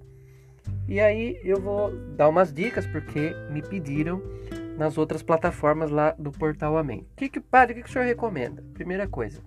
E 0.87 0.99
aí 0.99 1.39
eu 1.43 1.59
vou 1.59 1.91
dar 2.15 2.29
umas 2.29 2.53
dicas 2.53 2.85
porque 2.85 3.35
me 3.51 3.61
pediram 3.61 4.21
nas 4.77 4.97
outras 4.97 5.23
plataformas 5.23 5.89
lá 5.89 6.11
do 6.11 6.31
portal 6.31 6.77
Amém. 6.77 7.07
O 7.13 7.15
que, 7.15 7.29
que 7.29 7.39
padre, 7.39 7.73
o 7.73 7.75
que, 7.77 7.83
que 7.83 7.89
o 7.89 7.91
senhor 7.91 8.05
recomenda? 8.05 8.63
Primeira 8.73 9.07
coisa, 9.07 9.41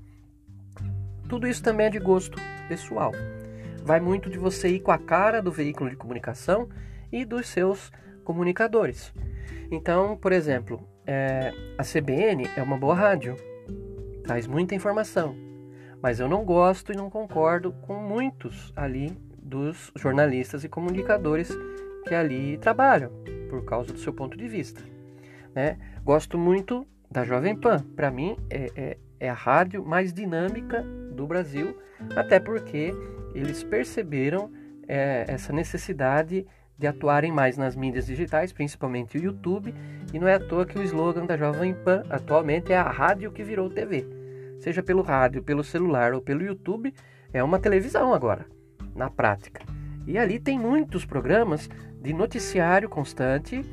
tudo 1.29 1.47
isso 1.47 1.63
também 1.63 1.87
é 1.87 1.91
de 1.91 1.99
gosto 1.99 2.39
pessoal. 2.69 3.13
Vai 3.85 4.01
muito 4.01 4.29
de 4.29 4.39
você 4.39 4.69
ir 4.69 4.81
com 4.81 4.91
a 4.91 4.99
cara 4.99 5.41
do 5.41 5.53
veículo 5.53 5.91
de 5.91 5.97
comunicação 5.97 6.69
e 7.13 7.25
dos 7.25 7.47
seus 7.49 7.93
comunicadores. 8.25 9.13
Então, 9.71 10.17
por 10.17 10.33
exemplo, 10.33 10.87
é, 11.07 11.53
a 11.77 11.83
CBN 11.83 12.49
é 12.57 12.63
uma 12.63 12.77
boa 12.77 12.95
rádio, 12.95 13.37
traz 14.25 14.47
muita 14.47 14.75
informação, 14.75 15.35
mas 16.03 16.21
eu 16.21 16.29
não 16.29 16.45
gosto 16.45 16.93
e 16.93 16.97
não 16.97 17.09
concordo 17.09 17.73
com 17.83 17.95
muitos 17.95 18.73
ali 18.75 19.17
dos 19.49 19.91
jornalistas 19.97 20.63
e 20.63 20.69
comunicadores 20.69 21.51
que 22.07 22.15
ali 22.15 22.59
trabalham, 22.59 23.11
por 23.49 23.65
causa 23.65 23.93
do 23.93 23.99
seu 23.99 24.13
ponto 24.13 24.37
de 24.37 24.47
vista. 24.47 24.81
Né? 25.55 25.79
Gosto 26.05 26.39
muito 26.39 26.87
da 27.11 27.25
Jovem 27.25 27.57
Pan, 27.57 27.83
para 27.97 28.11
mim 28.11 28.37
é, 28.51 28.71
é, 28.77 28.99
é 29.19 29.31
a 29.31 29.35
rádio 29.35 29.85
mais 29.85 30.13
dinâmica 30.13 30.83
do 31.13 31.27
Brasil, 31.27 31.77
até 32.15 32.39
porque 32.39 32.93
eles 33.35 33.65
perceberam 33.65 34.53
é, 34.87 35.25
essa 35.27 35.53
necessidade 35.53 36.47
de 36.79 36.87
atuarem 36.87 37.33
mais 37.33 37.57
nas 37.57 37.75
mídias 37.75 38.07
digitais, 38.07 38.53
principalmente 38.53 39.19
o 39.19 39.21
YouTube, 39.21 39.75
e 40.13 40.19
não 40.19 40.29
é 40.29 40.35
à 40.35 40.41
toa 40.41 40.65
que 40.65 40.79
o 40.79 40.83
slogan 40.83 41.27
da 41.27 41.37
Jovem 41.37 41.75
Pan 41.75 42.05
atualmente 42.09 42.73
é 42.73 42.77
a 42.77 42.89
rádio 42.89 43.33
que 43.33 43.43
virou 43.43 43.69
TV. 43.69 44.07
Seja 44.61 44.83
pelo 44.83 45.03
rádio, 45.03 45.43
pelo 45.43 45.65
celular 45.65 46.13
ou 46.13 46.21
pelo 46.21 46.43
YouTube, 46.43 46.95
é 47.33 47.43
uma 47.43 47.59
televisão 47.59 48.15
agora, 48.15 48.47
na 48.99 49.09
prática. 49.09 49.63
E 50.07 50.19
ali 50.19 50.39
tem 50.39 50.59
muitos 50.59 51.05
programas 51.05 51.69
de 52.03 52.13
noticiário 52.13 52.89
constante 52.89 53.65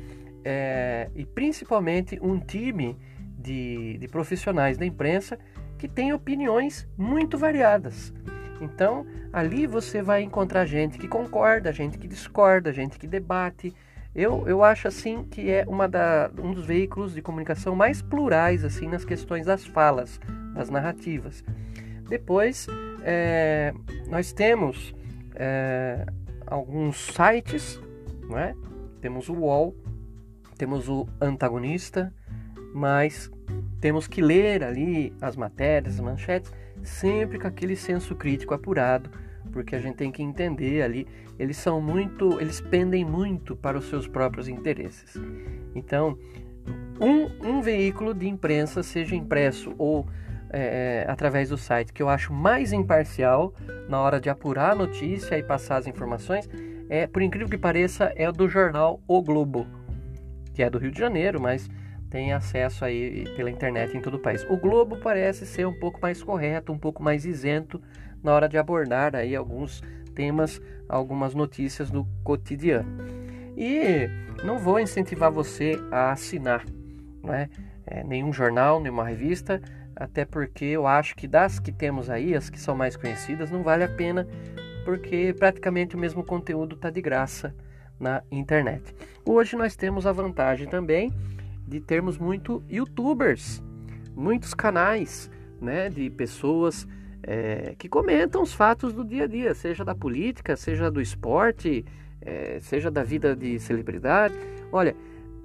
é, 0.44 1.10
e 1.14 1.24
principalmente 1.24 2.18
um 2.22 2.38
time 2.38 2.96
de, 3.38 3.98
de 3.98 4.08
profissionais 4.08 4.78
da 4.78 4.86
imprensa 4.86 5.38
que 5.78 5.88
tem 5.88 6.12
opiniões 6.12 6.88
muito 6.96 7.36
variadas. 7.36 8.12
Então, 8.60 9.06
ali 9.32 9.66
você 9.66 10.00
vai 10.00 10.22
encontrar 10.22 10.64
gente 10.64 10.98
que 10.98 11.08
concorda, 11.08 11.72
gente 11.72 11.98
que 11.98 12.08
discorda, 12.08 12.72
gente 12.72 12.98
que 12.98 13.06
debate. 13.06 13.74
Eu, 14.14 14.48
eu 14.48 14.64
acho 14.64 14.88
assim 14.88 15.24
que 15.24 15.50
é 15.50 15.64
uma 15.68 15.86
da, 15.86 16.30
um 16.42 16.52
dos 16.52 16.64
veículos 16.64 17.14
de 17.14 17.20
comunicação 17.20 17.76
mais 17.76 18.00
plurais 18.00 18.64
assim 18.64 18.88
nas 18.88 19.04
questões 19.04 19.44
das 19.44 19.66
falas, 19.66 20.18
das 20.54 20.70
narrativas. 20.70 21.44
Depois, 22.08 22.66
é, 23.02 23.74
nós 24.08 24.32
temos 24.32 24.94
é, 25.36 26.06
alguns 26.46 26.96
sites, 27.14 27.80
é? 28.34 28.54
temos 29.00 29.28
o 29.28 29.34
UOL, 29.34 29.74
temos 30.56 30.88
o 30.88 31.06
Antagonista, 31.20 32.12
mas 32.74 33.30
temos 33.80 34.06
que 34.06 34.20
ler 34.20 34.64
ali 34.64 35.14
as 35.20 35.36
matérias, 35.36 35.94
as 35.94 36.00
manchetes, 36.00 36.52
sempre 36.82 37.38
com 37.38 37.46
aquele 37.46 37.76
senso 37.76 38.14
crítico 38.14 38.54
apurado, 38.54 39.10
porque 39.52 39.76
a 39.76 39.80
gente 39.80 39.96
tem 39.96 40.10
que 40.10 40.22
entender 40.22 40.82
ali, 40.82 41.06
eles 41.38 41.56
são 41.56 41.80
muito, 41.80 42.40
eles 42.40 42.60
pendem 42.60 43.04
muito 43.04 43.54
para 43.54 43.78
os 43.78 43.88
seus 43.88 44.06
próprios 44.06 44.48
interesses. 44.48 45.14
Então, 45.74 46.18
um, 47.00 47.48
um 47.48 47.60
veículo 47.62 48.14
de 48.14 48.28
imprensa, 48.28 48.82
seja 48.82 49.14
impresso 49.14 49.74
ou 49.78 50.06
é, 50.56 51.04
é, 51.06 51.10
através 51.10 51.50
do 51.50 51.58
site, 51.58 51.92
que 51.92 52.02
eu 52.02 52.08
acho 52.08 52.32
mais 52.32 52.72
imparcial 52.72 53.52
na 53.90 54.00
hora 54.00 54.18
de 54.18 54.30
apurar 54.30 54.72
a 54.72 54.74
notícia 54.74 55.36
e 55.36 55.42
passar 55.42 55.76
as 55.76 55.86
informações, 55.86 56.48
é, 56.88 57.06
por 57.06 57.20
incrível 57.20 57.46
que 57.46 57.58
pareça, 57.58 58.10
é 58.16 58.32
do 58.32 58.48
jornal 58.48 58.98
O 59.06 59.20
Globo, 59.20 59.66
que 60.54 60.62
é 60.62 60.70
do 60.70 60.78
Rio 60.78 60.90
de 60.90 60.98
Janeiro, 60.98 61.38
mas 61.38 61.68
tem 62.08 62.32
acesso 62.32 62.86
aí 62.86 63.24
pela 63.36 63.50
internet 63.50 63.94
em 63.94 64.00
todo 64.00 64.14
o 64.14 64.18
país. 64.18 64.46
O 64.48 64.56
Globo 64.56 64.96
parece 64.96 65.44
ser 65.44 65.66
um 65.66 65.78
pouco 65.78 66.00
mais 66.00 66.22
correto, 66.22 66.72
um 66.72 66.78
pouco 66.78 67.02
mais 67.02 67.26
isento 67.26 67.78
na 68.22 68.32
hora 68.32 68.48
de 68.48 68.56
abordar 68.56 69.14
aí 69.14 69.36
alguns 69.36 69.82
temas, 70.14 70.58
algumas 70.88 71.34
notícias 71.34 71.90
do 71.90 72.06
cotidiano. 72.24 72.88
E 73.54 74.08
não 74.42 74.58
vou 74.58 74.80
incentivar 74.80 75.30
você 75.30 75.78
a 75.92 76.12
assinar 76.12 76.64
né, 77.22 77.50
é, 77.86 78.02
nenhum 78.02 78.32
jornal, 78.32 78.80
nenhuma 78.80 79.04
revista, 79.04 79.60
até 79.96 80.24
porque 80.24 80.66
eu 80.66 80.86
acho 80.86 81.16
que 81.16 81.26
das 81.26 81.58
que 81.58 81.72
temos 81.72 82.10
aí, 82.10 82.34
as 82.34 82.50
que 82.50 82.60
são 82.60 82.76
mais 82.76 82.96
conhecidas, 82.96 83.50
não 83.50 83.62
vale 83.62 83.82
a 83.82 83.88
pena, 83.88 84.28
porque 84.84 85.34
praticamente 85.36 85.96
o 85.96 85.98
mesmo 85.98 86.22
conteúdo 86.22 86.76
está 86.76 86.90
de 86.90 87.00
graça 87.00 87.54
na 87.98 88.22
internet. 88.30 88.94
Hoje 89.24 89.56
nós 89.56 89.74
temos 89.74 90.06
a 90.06 90.12
vantagem 90.12 90.68
também 90.68 91.12
de 91.66 91.80
termos 91.80 92.18
muito 92.18 92.62
youtubers, 92.70 93.62
muitos 94.14 94.54
canais 94.54 95.30
né, 95.60 95.88
de 95.88 96.10
pessoas 96.10 96.86
é, 97.22 97.74
que 97.76 97.88
comentam 97.88 98.42
os 98.42 98.52
fatos 98.52 98.92
do 98.92 99.04
dia 99.04 99.24
a 99.24 99.26
dia, 99.26 99.54
seja 99.54 99.84
da 99.84 99.94
política, 99.94 100.56
seja 100.56 100.90
do 100.90 101.00
esporte, 101.00 101.84
é, 102.20 102.58
seja 102.60 102.90
da 102.90 103.02
vida 103.02 103.34
de 103.34 103.58
celebridade. 103.58 104.34
Olha, 104.70 104.94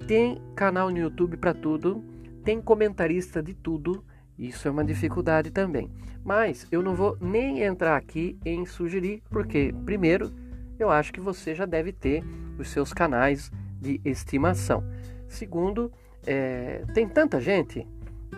tem 0.06 0.40
canal 0.54 0.90
no 0.90 0.98
YouTube 0.98 1.36
para 1.36 1.54
tudo, 1.54 2.04
tem 2.44 2.60
comentarista 2.60 3.42
de 3.42 3.54
tudo. 3.54 4.04
Isso 4.42 4.66
é 4.66 4.70
uma 4.70 4.84
dificuldade 4.84 5.52
também. 5.52 5.88
Mas 6.24 6.66
eu 6.72 6.82
não 6.82 6.96
vou 6.96 7.16
nem 7.20 7.62
entrar 7.62 7.96
aqui 7.96 8.36
em 8.44 8.66
sugerir, 8.66 9.22
porque, 9.30 9.72
primeiro, 9.84 10.32
eu 10.80 10.90
acho 10.90 11.12
que 11.12 11.20
você 11.20 11.54
já 11.54 11.64
deve 11.64 11.92
ter 11.92 12.24
os 12.58 12.68
seus 12.68 12.92
canais 12.92 13.52
de 13.80 14.00
estimação. 14.04 14.82
Segundo, 15.28 15.92
é, 16.26 16.84
tem 16.92 17.08
tanta 17.08 17.40
gente 17.40 17.86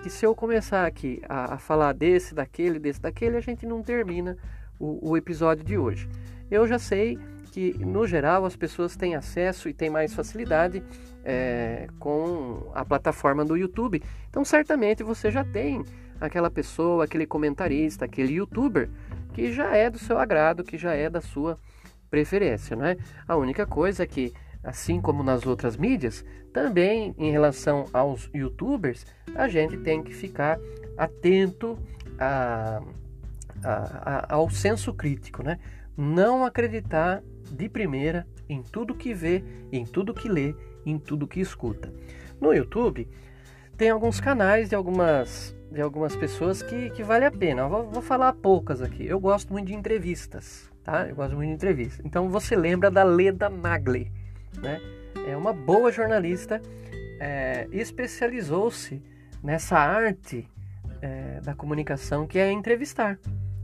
que 0.02 0.10
se 0.10 0.26
eu 0.26 0.34
começar 0.34 0.84
aqui 0.84 1.22
a, 1.26 1.54
a, 1.54 1.58
falar 1.58 1.94
desse, 1.94 2.34
daquele, 2.34 2.78
desse, 2.78 3.00
daquele, 3.00 3.38
a 3.38 3.40
gente 3.40 3.64
não 3.64 3.82
termina 3.82 4.36
o, 4.78 5.10
o 5.10 5.16
episódio 5.16 5.64
de 5.64 5.78
hoje. 5.78 6.06
Eu 6.50 6.66
já 6.66 6.78
sei 6.78 7.18
que, 7.50 7.78
no 7.78 8.06
geral, 8.06 8.44
as 8.44 8.56
pessoas 8.56 8.94
têm 8.94 9.14
acesso 9.14 9.70
e 9.70 9.72
têm 9.72 9.88
mais 9.88 10.12
facilidade 10.12 10.82
é, 11.24 11.88
com 11.98 12.70
a 12.74 12.84
plataforma 12.84 13.44
do 13.44 13.56
YouTube. 13.56 14.02
Então, 14.28 14.44
certamente 14.44 15.02
você 15.02 15.30
já 15.30 15.44
tem 15.44 15.82
aquela 16.20 16.50
pessoa, 16.50 17.04
aquele 17.04 17.26
comentarista, 17.26 18.04
aquele 18.04 18.34
youtuber 18.34 18.88
que 19.32 19.52
já 19.52 19.74
é 19.74 19.90
do 19.90 19.98
seu 19.98 20.18
agrado, 20.18 20.62
que 20.62 20.78
já 20.78 20.92
é 20.92 21.10
da 21.10 21.20
sua 21.20 21.58
preferência, 22.10 22.76
não 22.76 22.84
é? 22.84 22.96
A 23.26 23.36
única 23.36 23.66
coisa 23.66 24.04
é 24.04 24.06
que 24.06 24.32
assim 24.64 25.00
como 25.00 25.22
nas 25.22 25.46
outras 25.46 25.76
mídias, 25.76 26.24
também 26.52 27.14
em 27.18 27.30
relação 27.30 27.86
aos 27.92 28.30
youtubers, 28.34 29.06
a 29.34 29.46
gente 29.46 29.76
tem 29.76 30.02
que 30.02 30.14
ficar 30.14 30.58
atento 30.96 31.78
a, 32.18 32.80
a, 33.62 33.72
a, 33.72 34.34
ao 34.34 34.48
senso 34.48 34.94
crítico, 34.94 35.42
né? 35.42 35.58
Não 35.96 36.44
acreditar 36.44 37.22
de 37.50 37.68
primeira 37.68 38.26
em 38.48 38.62
tudo 38.62 38.94
que 38.94 39.12
vê, 39.12 39.44
em 39.70 39.84
tudo 39.84 40.14
que 40.14 40.28
lê, 40.28 40.54
em 40.84 40.98
tudo 40.98 41.26
que 41.26 41.40
escuta. 41.40 41.92
No 42.40 42.52
YouTube 42.52 43.08
tem 43.76 43.90
alguns 43.90 44.20
canais 44.20 44.68
de 44.68 44.74
algumas 44.74 45.54
de 45.70 45.80
algumas 45.80 46.14
pessoas 46.14 46.62
que, 46.62 46.90
que 46.90 47.02
vale 47.02 47.24
a 47.24 47.32
pena. 47.32 47.66
Vou, 47.66 47.90
vou 47.90 48.00
falar 48.00 48.32
poucas 48.34 48.80
aqui. 48.80 49.04
Eu 49.04 49.18
gosto 49.18 49.52
muito 49.52 49.66
de 49.66 49.74
entrevistas, 49.74 50.70
tá? 50.84 51.08
Eu 51.08 51.16
gosto 51.16 51.34
muito 51.34 51.48
de 51.48 51.54
entrevistas. 51.54 52.06
Então 52.06 52.28
você 52.28 52.54
lembra 52.54 52.92
da 52.92 53.02
Leda 53.02 53.48
Nagli 53.50 54.12
né? 54.60 54.80
É 55.26 55.36
uma 55.36 55.52
boa 55.52 55.90
jornalista, 55.90 56.60
é, 57.20 57.66
especializou-se 57.72 59.02
nessa 59.42 59.78
arte 59.78 60.48
é, 61.00 61.40
da 61.40 61.54
comunicação 61.54 62.26
que 62.26 62.38
é 62.38 62.50
entrevistar. 62.50 63.18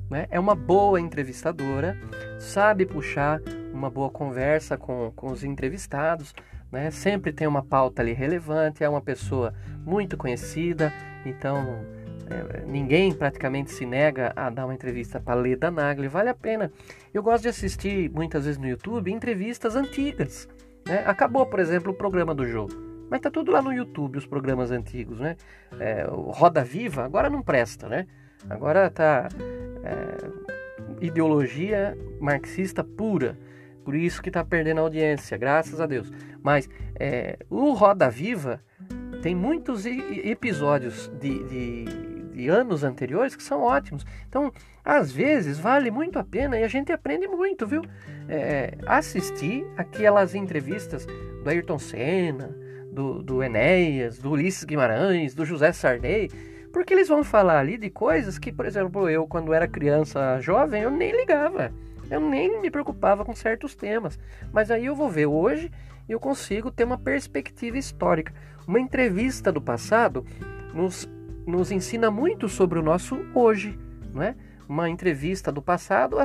Né? 0.08 0.26
É 0.30 0.40
uma 0.40 0.54
boa 0.54 1.00
entrevistadora, 1.00 1.96
sabe 2.38 2.86
puxar 2.86 3.40
uma 3.72 3.90
boa 3.90 4.10
conversa 4.10 4.76
com, 4.76 5.12
com 5.14 5.28
os 5.30 5.44
entrevistados, 5.44 6.34
né? 6.70 6.90
sempre 6.90 7.32
tem 7.32 7.46
uma 7.46 7.62
pauta 7.62 8.02
ali 8.02 8.12
relevante, 8.12 8.84
é 8.84 8.88
uma 8.88 9.00
pessoa 9.00 9.52
muito 9.84 10.16
conhecida, 10.16 10.92
então 11.24 11.84
é, 12.30 12.64
ninguém 12.66 13.12
praticamente 13.12 13.72
se 13.72 13.84
nega 13.84 14.32
a 14.36 14.48
dar 14.50 14.66
uma 14.66 14.74
entrevista 14.74 15.20
para 15.20 15.34
Leda 15.34 15.70
Nagli, 15.70 16.06
vale 16.06 16.28
a 16.28 16.34
pena. 16.34 16.72
Eu 17.12 17.22
gosto 17.22 17.42
de 17.42 17.48
assistir 17.48 18.10
muitas 18.10 18.44
vezes 18.44 18.58
no 18.58 18.68
YouTube 18.68 19.12
entrevistas 19.12 19.74
antigas. 19.74 20.48
Né? 20.86 21.02
Acabou, 21.06 21.44
por 21.46 21.58
exemplo, 21.58 21.92
o 21.92 21.94
programa 21.94 22.34
do 22.34 22.46
jogo. 22.46 22.72
Mas 23.10 23.20
tá 23.20 23.30
tudo 23.30 23.50
lá 23.50 23.60
no 23.60 23.72
YouTube, 23.72 24.18
os 24.18 24.26
programas 24.26 24.70
antigos, 24.70 25.18
né? 25.18 25.36
É, 25.80 26.06
Roda 26.08 26.62
Viva 26.62 27.04
agora 27.04 27.28
não 27.28 27.42
presta, 27.42 27.88
né? 27.88 28.06
Agora 28.48 28.88
tá 28.88 29.28
é, 29.82 31.04
ideologia 31.04 31.98
marxista 32.20 32.84
pura. 32.84 33.36
Por 33.84 33.94
isso 33.94 34.22
que 34.22 34.28
está 34.28 34.44
perdendo 34.44 34.80
audiência, 34.80 35.36
graças 35.36 35.80
a 35.80 35.86
Deus. 35.86 36.12
Mas 36.42 36.68
é, 36.98 37.38
o 37.48 37.72
Roda 37.72 38.10
Viva 38.10 38.60
tem 39.22 39.34
muitos 39.34 39.84
episódios 39.86 41.10
de, 41.20 41.44
de, 41.44 41.84
de, 42.32 42.48
anos 42.48 42.84
anteriores 42.84 43.36
que 43.36 43.42
são 43.42 43.62
ótimos. 43.62 44.04
Então, 44.28 44.52
às 44.84 45.12
vezes, 45.12 45.58
vale 45.58 45.90
muito 45.90 46.18
a 46.18 46.24
pena 46.24 46.58
e 46.58 46.64
a 46.64 46.68
gente 46.68 46.90
aprende 46.92 47.26
muito, 47.26 47.66
viu? 47.66 47.82
É, 48.28 48.78
assistir 48.86 49.66
aquelas 49.76 50.34
entrevistas 50.34 51.06
do 51.42 51.48
Ayrton 51.48 51.78
Senna, 51.78 52.54
do, 52.90 53.22
do 53.22 53.42
Enéas, 53.42 54.18
do 54.18 54.30
Ulisses 54.30 54.64
Guimarães, 54.64 55.34
do 55.34 55.44
José 55.44 55.72
Sarney, 55.72 56.30
porque 56.72 56.94
eles 56.94 57.08
vão 57.08 57.24
falar 57.24 57.58
ali 57.58 57.76
de 57.76 57.90
coisas 57.90 58.38
que, 58.38 58.52
por 58.52 58.64
exemplo, 58.64 59.08
eu, 59.08 59.26
quando 59.26 59.52
era 59.52 59.66
criança 59.66 60.38
jovem, 60.40 60.82
eu 60.82 60.90
nem 60.90 61.12
ligava. 61.12 61.72
Eu 62.10 62.20
nem 62.20 62.60
me 62.60 62.70
preocupava 62.70 63.24
com 63.24 63.34
certos 63.34 63.74
temas. 63.74 64.18
Mas 64.52 64.70
aí 64.70 64.86
eu 64.86 64.94
vou 64.94 65.08
ver 65.08 65.26
hoje 65.26 65.70
e 66.08 66.12
eu 66.12 66.18
consigo 66.18 66.70
ter 66.70 66.84
uma 66.84 66.98
perspectiva 66.98 67.78
histórica. 67.78 68.34
Uma 68.66 68.80
entrevista 68.80 69.52
do 69.52 69.60
passado 69.60 70.26
nos, 70.74 71.08
nos 71.46 71.70
ensina 71.70 72.10
muito 72.10 72.48
sobre 72.48 72.78
o 72.78 72.82
nosso 72.82 73.16
hoje, 73.34 73.78
não 74.12 74.22
é? 74.22 74.34
Uma 74.68 74.88
entrevista 74.88 75.50
do 75.50 75.60
passado 75.60 76.16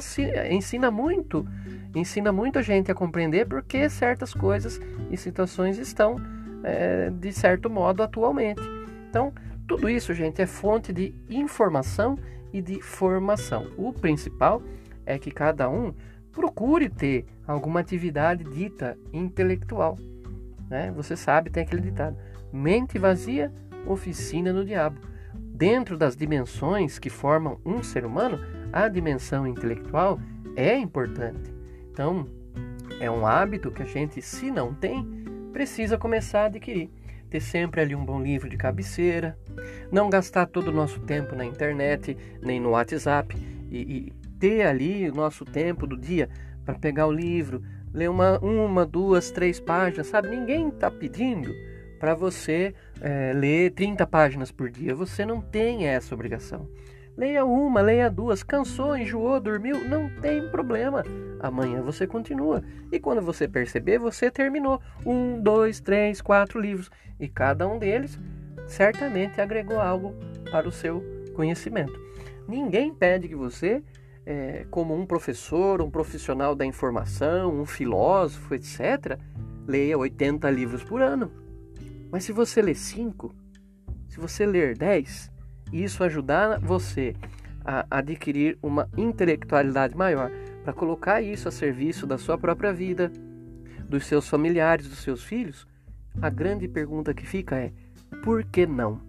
ensina 0.51 0.91
muito, 0.91 1.47
ensina 1.95 2.31
muito 2.31 2.59
a 2.59 2.61
gente 2.61 2.91
a 2.91 2.95
compreender 2.95 3.47
porque 3.47 3.89
certas 3.89 4.35
coisas 4.35 4.79
e 5.09 5.17
situações 5.17 5.79
estão 5.79 6.17
é, 6.63 7.09
de 7.09 7.31
certo 7.31 7.71
modo 7.71 8.03
atualmente. 8.03 8.61
Então, 9.09 9.33
tudo 9.67 9.89
isso, 9.89 10.13
gente, 10.13 10.41
é 10.41 10.45
fonte 10.45 10.93
de 10.93 11.15
informação 11.27 12.19
e 12.53 12.61
de 12.61 12.81
formação. 12.81 13.71
O 13.77 13.91
principal 13.91 14.61
é 15.05 15.17
que 15.17 15.31
cada 15.31 15.69
um 15.69 15.93
procure 16.31 16.89
ter 16.89 17.25
alguma 17.47 17.79
atividade 17.79 18.43
dita 18.43 18.97
intelectual. 19.13 19.97
Né? 20.69 20.91
Você 20.95 21.15
sabe, 21.15 21.49
tem 21.49 21.63
aquele 21.63 21.81
ditado: 21.81 22.17
mente 22.51 22.99
vazia, 22.99 23.51
oficina 23.85 24.51
do 24.51 24.65
diabo. 24.65 24.99
Dentro 25.33 25.97
das 25.97 26.15
dimensões 26.15 26.99
que 26.99 27.09
formam 27.09 27.59
um 27.65 27.81
ser 27.81 28.05
humano, 28.05 28.39
a 28.73 28.89
dimensão 28.89 29.47
intelectual 29.47 30.19
é 30.55 30.77
importante. 30.77 31.53
Então, 31.91 32.27
é 32.99 33.09
um 33.09 33.25
hábito 33.25 33.71
que 33.71 33.83
a 33.83 33.85
gente, 33.85 34.21
se 34.21 34.51
não 34.51 34.73
tem, 34.73 35.05
precisa 35.53 35.97
começar 35.97 36.41
a 36.41 36.45
adquirir. 36.45 36.89
Ter 37.29 37.39
sempre 37.39 37.81
ali 37.81 37.95
um 37.95 38.05
bom 38.05 38.21
livro 38.21 38.49
de 38.49 38.57
cabeceira, 38.57 39.37
não 39.91 40.09
gastar 40.09 40.45
todo 40.45 40.67
o 40.67 40.73
nosso 40.73 40.99
tempo 41.01 41.35
na 41.35 41.45
internet, 41.45 42.17
nem 42.41 42.59
no 42.59 42.71
WhatsApp, 42.71 43.35
e, 43.71 43.77
e 43.77 44.13
ter 44.45 44.61
ali 44.61 45.09
o 45.09 45.15
nosso 45.15 45.43
tempo 45.43 45.87
do 45.87 45.97
dia 45.97 46.29
para 46.63 46.75
pegar 46.75 47.07
o 47.07 47.11
livro, 47.11 47.63
ler 47.91 48.11
uma, 48.11 48.37
uma, 48.37 48.85
duas, 48.85 49.31
três 49.31 49.59
páginas, 49.59 50.05
sabe? 50.05 50.29
Ninguém 50.29 50.67
está 50.67 50.91
pedindo 50.91 51.51
para 51.99 52.13
você 52.13 52.75
é, 53.01 53.33
ler 53.33 53.71
30 53.71 54.05
páginas 54.05 54.51
por 54.51 54.69
dia. 54.69 54.93
Você 54.93 55.25
não 55.25 55.41
tem 55.41 55.87
essa 55.87 56.13
obrigação. 56.13 56.69
Leia 57.17 57.43
uma, 57.43 57.81
leia 57.81 58.07
duas. 58.07 58.43
Cansou, 58.43 58.95
enjoou, 58.95 59.39
dormiu, 59.39 59.83
não 59.89 60.11
tem 60.21 60.47
problema. 60.49 61.03
Amanhã 61.39 61.81
você 61.81 62.05
continua. 62.05 62.63
E 62.91 62.99
quando 62.99 63.23
você 63.23 63.47
perceber, 63.47 63.97
você 63.97 64.29
terminou 64.29 64.79
um, 65.03 65.41
dois, 65.41 65.79
três, 65.79 66.21
quatro 66.21 66.59
livros. 66.59 66.91
E 67.19 67.27
cada 67.27 67.67
um 67.67 67.79
deles 67.79 68.19
certamente 68.67 69.41
agregou 69.41 69.79
algo 69.79 70.13
para 70.51 70.67
o 70.67 70.71
seu 70.71 71.03
conhecimento. 71.33 71.99
Ninguém 72.47 72.93
pede 72.93 73.27
que 73.27 73.35
você 73.35 73.81
é, 74.25 74.65
como 74.71 74.95
um 74.95 75.05
professor, 75.05 75.81
um 75.81 75.89
profissional 75.89 76.55
da 76.55 76.65
informação, 76.65 77.61
um 77.61 77.65
filósofo, 77.65 78.55
etc., 78.55 79.19
leia 79.67 79.97
80 79.97 80.49
livros 80.49 80.83
por 80.83 81.01
ano. 81.01 81.31
Mas 82.11 82.23
se 82.23 82.31
você 82.31 82.61
ler 82.61 82.75
5, 82.75 83.33
se 84.07 84.19
você 84.19 84.45
ler 84.45 84.77
10, 84.77 85.31
isso 85.71 86.03
ajudar 86.03 86.59
você 86.59 87.15
a 87.63 87.85
adquirir 87.89 88.57
uma 88.61 88.89
intelectualidade 88.97 89.95
maior, 89.97 90.31
para 90.63 90.73
colocar 90.73 91.21
isso 91.21 91.47
a 91.47 91.51
serviço 91.51 92.07
da 92.07 92.17
sua 92.17 92.37
própria 92.37 92.71
vida, 92.71 93.11
dos 93.87 94.05
seus 94.05 94.27
familiares, 94.27 94.87
dos 94.87 94.99
seus 94.99 95.23
filhos, 95.23 95.67
a 96.21 96.29
grande 96.29 96.67
pergunta 96.67 97.13
que 97.13 97.25
fica 97.25 97.55
é: 97.55 97.71
por 98.23 98.43
que 98.43 98.65
não? 98.65 98.99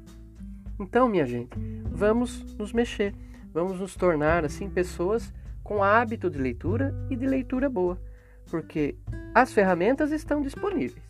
Então, 0.78 1.08
minha 1.08 1.24
gente, 1.24 1.56
vamos 1.90 2.54
nos 2.56 2.72
mexer 2.72 3.14
vamos 3.56 3.80
nos 3.80 3.96
tornar 3.96 4.44
assim 4.44 4.68
pessoas 4.68 5.32
com 5.64 5.82
hábito 5.82 6.28
de 6.28 6.36
leitura 6.36 6.94
e 7.08 7.16
de 7.16 7.26
leitura 7.26 7.70
boa, 7.70 7.98
porque 8.50 8.94
as 9.34 9.50
ferramentas 9.50 10.12
estão 10.12 10.42
disponíveis. 10.42 11.02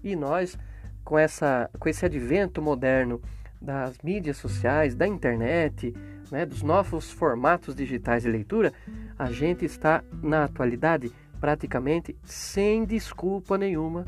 E 0.00 0.14
nós, 0.14 0.56
com 1.04 1.18
essa 1.18 1.68
com 1.80 1.88
esse 1.88 2.06
advento 2.06 2.62
moderno 2.62 3.20
das 3.60 3.98
mídias 4.04 4.36
sociais, 4.36 4.94
da 4.94 5.04
internet, 5.04 5.92
né, 6.30 6.46
dos 6.46 6.62
novos 6.62 7.10
formatos 7.10 7.74
digitais 7.74 8.22
de 8.22 8.28
leitura, 8.28 8.72
a 9.18 9.32
gente 9.32 9.64
está 9.64 10.04
na 10.22 10.44
atualidade 10.44 11.10
praticamente 11.40 12.16
sem 12.22 12.84
desculpa 12.84 13.58
nenhuma 13.58 14.04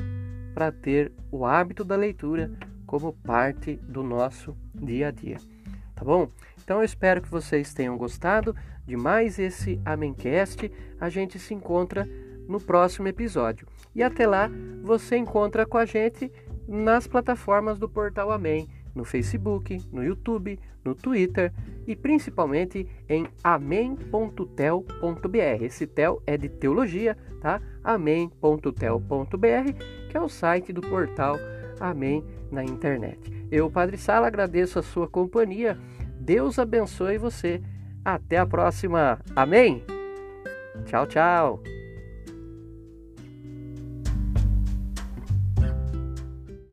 para 0.53 0.71
ter 0.71 1.11
o 1.29 1.45
hábito 1.45 1.83
da 1.83 1.97
leitura 1.97 2.49
como 2.85 3.11
parte 3.11 3.75
do 3.75 4.03
nosso 4.03 4.55
dia 4.73 5.09
a 5.09 5.11
dia. 5.11 5.37
Tá 5.93 6.05
bom? 6.05 6.31
Então 6.67 6.79
eu 6.79 6.83
espero 6.83 7.21
que 7.21 7.31
vocês 7.31 7.73
tenham 7.73 7.97
gostado 7.97 8.53
de 8.85 8.97
mais 8.97 9.39
esse 9.39 9.79
Amencast. 9.85 10.69
A 10.99 11.07
gente 11.07 11.39
se 11.39 11.53
encontra 11.53 12.05
no 12.45 12.59
próximo 12.59 13.07
episódio. 13.07 13.65
E 13.95 14.03
até 14.03 14.27
lá, 14.27 14.51
você 14.83 15.15
encontra 15.15 15.65
com 15.65 15.77
a 15.77 15.85
gente 15.85 16.29
nas 16.67 17.07
plataformas 17.07 17.79
do 17.79 17.87
Portal 17.87 18.31
Amém, 18.31 18.67
no 18.93 19.05
Facebook, 19.05 19.81
no 19.93 20.03
YouTube, 20.03 20.59
no 20.83 20.93
Twitter 20.93 21.53
e 21.87 21.95
principalmente 21.95 22.85
em 23.07 23.25
amém.tel.br. 23.41 24.83
Esse 25.61 25.87
tel 25.87 26.21
é 26.27 26.35
de 26.35 26.49
teologia, 26.49 27.17
tá? 27.39 27.61
amém.tel.br, 27.81 29.71
que 30.09 30.17
é 30.17 30.19
o 30.19 30.27
site 30.27 30.73
do 30.73 30.81
portal 30.81 31.37
Amém 31.79 32.25
na 32.51 32.61
internet. 32.61 33.31
Eu, 33.49 33.71
Padre 33.71 33.97
Sala, 33.97 34.27
agradeço 34.27 34.77
a 34.77 34.83
sua 34.83 35.07
companhia 35.07 35.79
Deus 36.19 36.59
abençoe 36.59 37.17
você. 37.17 37.61
Até 38.03 38.37
a 38.37 38.45
próxima. 38.45 39.19
Amém? 39.35 39.83
Tchau, 40.85 41.05
tchau. 41.05 41.76